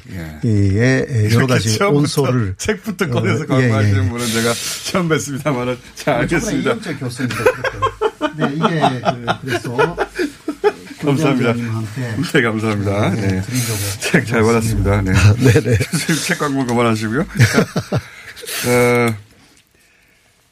[0.45, 4.09] 예, 여러 가지 처음부터 온소를 책부터 어, 꺼내서 예, 광고하시는 예.
[4.09, 4.53] 분은 제가
[4.85, 6.71] 처음 뵀습니다만은 자 알겠습니다.
[6.71, 8.33] 이영재 그랬고요.
[8.35, 9.77] 네 이게 그, 그래서
[11.05, 11.53] 감사합니다.
[11.53, 13.09] 네, 감사합니다.
[13.11, 13.41] 네, 네.
[13.41, 15.01] 드리려고 책잘 받았습니다.
[15.01, 15.11] 네.
[15.37, 15.77] 네네.
[15.77, 17.21] 교수님 책 광고 그만하시고요.
[17.21, 19.15] 어,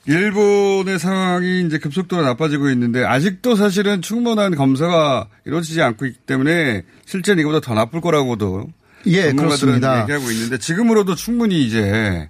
[0.08, 7.42] 일본의 상황이 이제 급속도로 나빠지고 있는데 아직도 사실은 충분한 검사가 이루어지지 않고 있기 때문에 실제는
[7.42, 8.68] 이거보다 더 나쁠 거라고도
[9.08, 10.02] 예, 그렇습니다.
[10.02, 12.30] 얘기하고 있는데 지금으로도 충분히 이제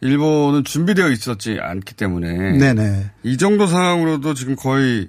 [0.00, 3.10] 일본은 준비되어 있었지 않기 때문에 네네.
[3.24, 5.08] 이 정도 상황으로도 지금 거의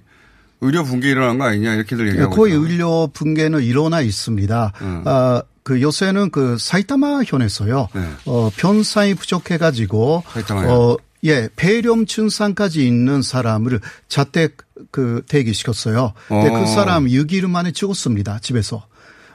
[0.62, 2.66] 의료 붕괴 일어난 거 아니냐 이렇게들 얘기하고 거의 있어요.
[2.66, 4.74] 의료 붕괴는 일어나 있습니다.
[5.06, 7.90] 아, 그 요새는 그 사이타마 현에서요.
[8.26, 10.72] 어, 변사이 부족해가지고 사이타마요?
[10.72, 14.58] 어, 예, 폐렴 증상까지 있는 사람을 자택
[14.92, 16.14] 그 대기시켰어요.
[16.28, 16.60] 근데 어.
[16.60, 18.40] 그 사람 6일 만에 죽었습니다.
[18.40, 18.88] 집에서.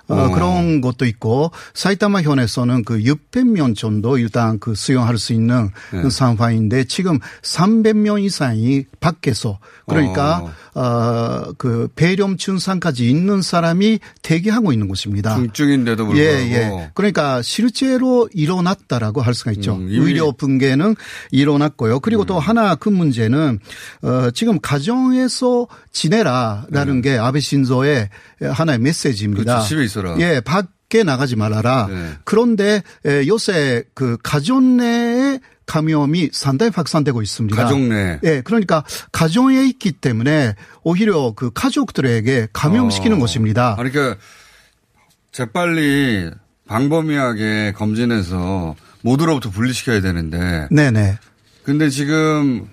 [0.08, 0.30] 어, 어.
[0.30, 6.08] 그런 것도 있고 사이타마 현에서는 그 600명 정도 일단 그 수용할 수 있는 네.
[6.10, 15.36] 상황인데 지금 300명 이상이 밖에서 그러니까 어, 그 폐렴 증상까지 있는 사람이 대기하고 있는 곳입니다.
[15.36, 16.90] 중증인데도 불구하고 예, 예.
[16.94, 19.74] 그러니까 실제로 일어났다라고 할 수가 있죠.
[19.74, 19.88] 음, 음.
[19.90, 20.96] 의료 붕괴는
[21.30, 22.00] 일어났고요.
[22.00, 23.58] 그리고 또 하나 큰 문제는
[24.02, 28.08] 어 지금 가정에서 지내라라는 게 아베 신조의
[28.40, 29.42] 하나의 메시지입니다.
[29.42, 29.44] 네.
[29.44, 29.68] 그렇죠.
[30.00, 30.16] 있어라.
[30.20, 31.88] 예, 밖에 나가지 말아라.
[31.90, 32.10] 네.
[32.24, 37.56] 그런데 에, 요새 그 가정 내에 감염이 상당히 확산되고 있습니다.
[37.56, 38.18] 가족 내.
[38.24, 43.20] 예, 그러니까 가정에 있기 때문에 오히려 그 가족들에게 감염시키는 어.
[43.20, 43.76] 것입니다.
[43.78, 44.20] 아니, 그러니까
[45.30, 46.30] 재빨리
[46.66, 50.68] 방범위하게 검진해서 모두로부터 분리시켜야 되는데.
[50.70, 51.18] 네네.
[51.64, 52.68] 근데 지금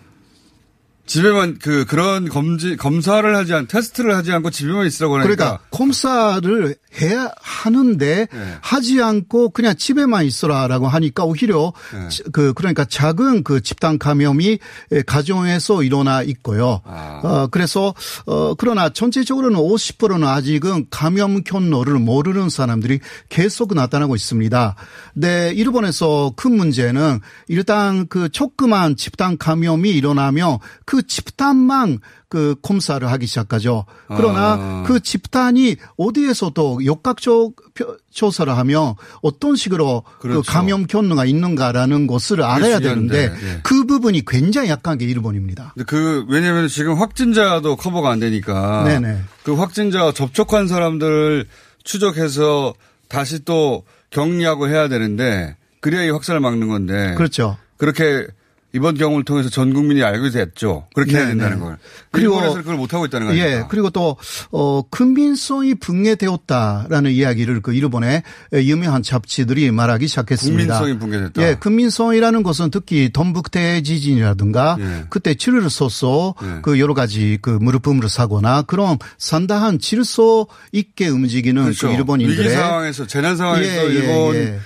[1.09, 6.75] 집에만 그 그런 검지 검사를 하지 않 테스트를 하지 않고 집에만 있으라고 하니까 그러니까 검사를
[7.01, 8.57] 해야 하는데 네.
[8.61, 12.09] 하지 않고 그냥 집에만 있어라라고 하니까 오히려 네.
[12.09, 14.59] 지- 그 그러니까 작은 그 집단 감염이
[14.91, 16.81] 에, 가정에서 일어나 있고요.
[16.85, 17.21] 아.
[17.23, 17.95] 어 그래서
[18.27, 22.99] 어 그러나 전체적으로는 50%는 아직은 감염 경로를 모르는 사람들이
[23.29, 24.75] 계속 나타나고 있습니다.
[25.15, 33.25] 네, 일본에서 큰 문제는 일단 그 조그만 집단 감염이 일어나면 그 집단만 그 검사를 하기
[33.25, 33.85] 시작하죠.
[34.07, 34.83] 그러나 아.
[34.85, 40.41] 그 집단이 어디에서도 역학적 표- 조사를 하면 어떤 식으로 그렇죠.
[40.41, 43.59] 그 감염 경로가 있는가라는 것을 알아야 되는데 예.
[43.63, 45.73] 그 부분이 굉장히 약한 게 일본입니다.
[45.87, 49.21] 그 왜냐면 지금 확진자도 커버가 안 되니까 네네.
[49.43, 51.47] 그 확진자 접촉한 사람들을
[51.83, 52.73] 추적해서
[53.07, 57.57] 다시 또 격리하고 해야 되는데 그래야 이 확산을 막는 건데 그렇죠.
[57.77, 58.27] 그렇게
[58.71, 60.87] 이번 경우를 통해서 전 국민이 알게 됐죠.
[60.93, 61.63] 그렇게 해야 네, 된다는 네.
[61.63, 61.77] 걸.
[62.11, 63.45] 그리고 일본에서 그걸 못 하고 있다는 거니까.
[63.45, 64.15] 예, 그리고 또,
[64.51, 68.21] 어, 근민성이 붕괴되었다라는 이야기를 그 일본의
[68.53, 70.79] 유명한 잡지들이 말하기 시작했습니다.
[70.79, 71.41] 국민성이 붕괴됐다.
[71.41, 75.05] 예, 근민성이라는 것은 특히 동북대 지진이라든가 예.
[75.09, 76.59] 그때 치료를 써서 예.
[76.61, 81.87] 그 여러 가지 그 무릎붐을 사거나 그런 상당한 질서 있게 움직이는 그렇죠.
[81.87, 84.59] 그 일본인들의 위기 상황에서 재난 상황에서 예, 예, 일본 예.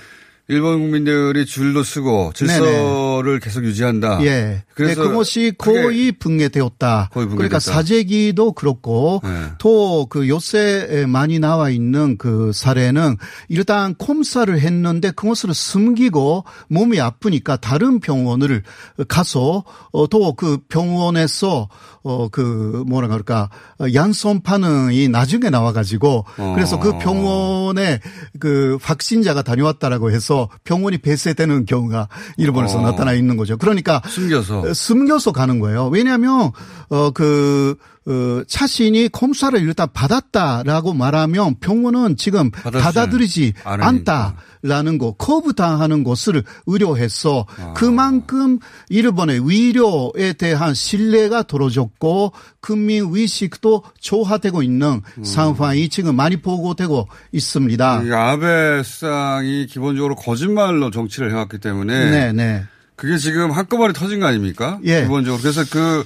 [0.49, 4.19] 일본 국민들이 줄도 쓰고 질서를 계속 유지한다.
[4.23, 4.29] 예.
[4.29, 7.09] 네, 그래서 그것이 거의 붕괴되었다.
[7.13, 7.59] 거의 그러니까.
[7.59, 9.29] 사재기도 그렇고 네.
[9.59, 13.15] 또그 요새 많이 나와 있는 그 사례는
[13.47, 18.63] 일단 검사를 했는데 그것을 숨기고 몸이 아프니까 다른 병원을
[19.07, 19.63] 가서
[19.93, 21.69] 어, 또그 병원에서
[22.01, 26.25] 어그 뭐라 그럴까 어, 양성 반응이 나중에 나와가지고
[26.55, 27.99] 그래서 그 병원에
[28.39, 30.32] 그 확진자가 다녀왔다라고 해서
[30.63, 32.07] 병원이 폐쇄되는 경우가
[32.37, 32.81] 일본에서 어.
[32.81, 33.57] 나타나 있는 거죠.
[33.57, 35.87] 그러니까 숨겨서 숨겨서 가는 거예요.
[35.87, 36.51] 왜냐하면
[36.89, 37.75] 어그
[38.05, 43.53] 어, 자신이 검사를 일단 받았다라고 말하면 병원은 지금 받아들이지.
[43.63, 47.73] 않다 라는 거, 거부당하는 것을 의료해서 아.
[47.73, 48.59] 그만큼
[48.89, 55.23] 일본의 의료에 대한 신뢰가 떨어졌고 국민 의식도 저하되고 있는 음.
[55.23, 58.03] 상황이 지금 많이 보고되고 있습니다.
[58.03, 62.63] 이 아베 수상이 기본적으로 거짓말로 정치를 해왔기 때문에 네, 네.
[62.95, 64.79] 그게 지금 한꺼번에 터진 거 아닙니까?
[64.85, 65.01] 예.
[65.01, 66.05] 기본적으로 그래서 그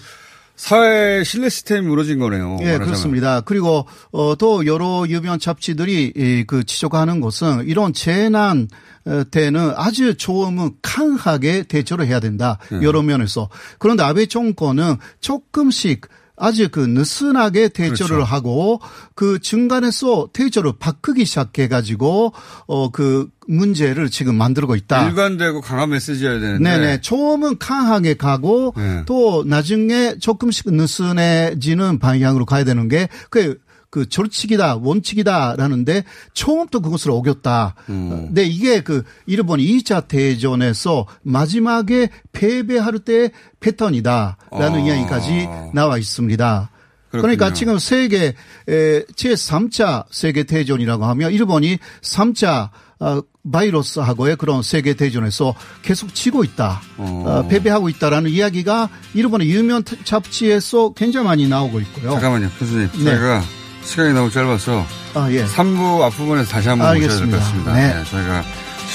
[0.57, 2.57] 사회 신뢰 시스템이 무너진 거네요.
[2.61, 2.85] 예, 말하자면.
[2.85, 3.41] 그렇습니다.
[3.41, 8.67] 그리고 어, 또 여러 유명 잡지들이 이, 그 지적하는 것은 이런 재난
[9.05, 12.57] 어, 때는 아주 조음은 강하게 대처를 해야 된다.
[12.71, 12.79] 네.
[12.81, 13.49] 여러 면에서.
[13.77, 16.07] 그런데 아베 정권은 조금씩
[16.37, 18.23] 아주 그 느슨하게 대처를 그렇죠.
[18.23, 18.79] 하고
[19.15, 22.33] 그 중간에서 대처를 바꾸기 시작해가지고
[22.67, 25.07] 어 그 문제를 지금 만들고 있다.
[25.07, 26.69] 일관되고 강한 메시지여야 되는데.
[26.69, 27.01] 네네.
[27.01, 29.03] 처음은 강하게 가고 네.
[29.05, 33.57] 또 나중에 조금씩 느슨해지는 방향으로 가야 되는 게 그,
[33.89, 37.75] 그 절칙이다, 원칙이다라는데 처음부터 그것을 어겼다.
[37.89, 38.09] 음.
[38.27, 44.79] 근데 이게 그 일본 2차 대전에서 마지막에 패배할 때 패턴이다라는 아.
[44.79, 46.71] 이야기까지 나와 있습니다.
[47.09, 47.53] 그러니까.
[47.53, 48.35] 지금 세계
[48.67, 52.69] 에, 제3차 세계 대전이라고 하면 일본이 3차
[52.99, 53.21] 어,
[53.51, 61.27] 바이러스하고의 그런 세계 대전에서 계속 치고 있다, 어, 패배하고 있다라는 이야기가 일본의 유명 잡지에서 굉장히
[61.27, 62.11] 많이 나오고 있고요.
[62.11, 62.89] 잠깐만요, 교수님.
[62.97, 63.03] 네.
[63.03, 63.43] 저희가
[63.87, 65.45] 시간이 너무 짧아서 아, 예.
[65.45, 67.39] 3부 앞부분에서 다시 한번 모셔야 될 것.
[67.39, 67.73] 같습니다.
[67.73, 67.93] 네.
[67.93, 68.43] 네, 저희가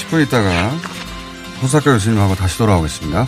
[0.09, 0.69] 10분 있다가
[1.61, 3.27] 호사카 교수님하고 다시 돌아오겠습니다.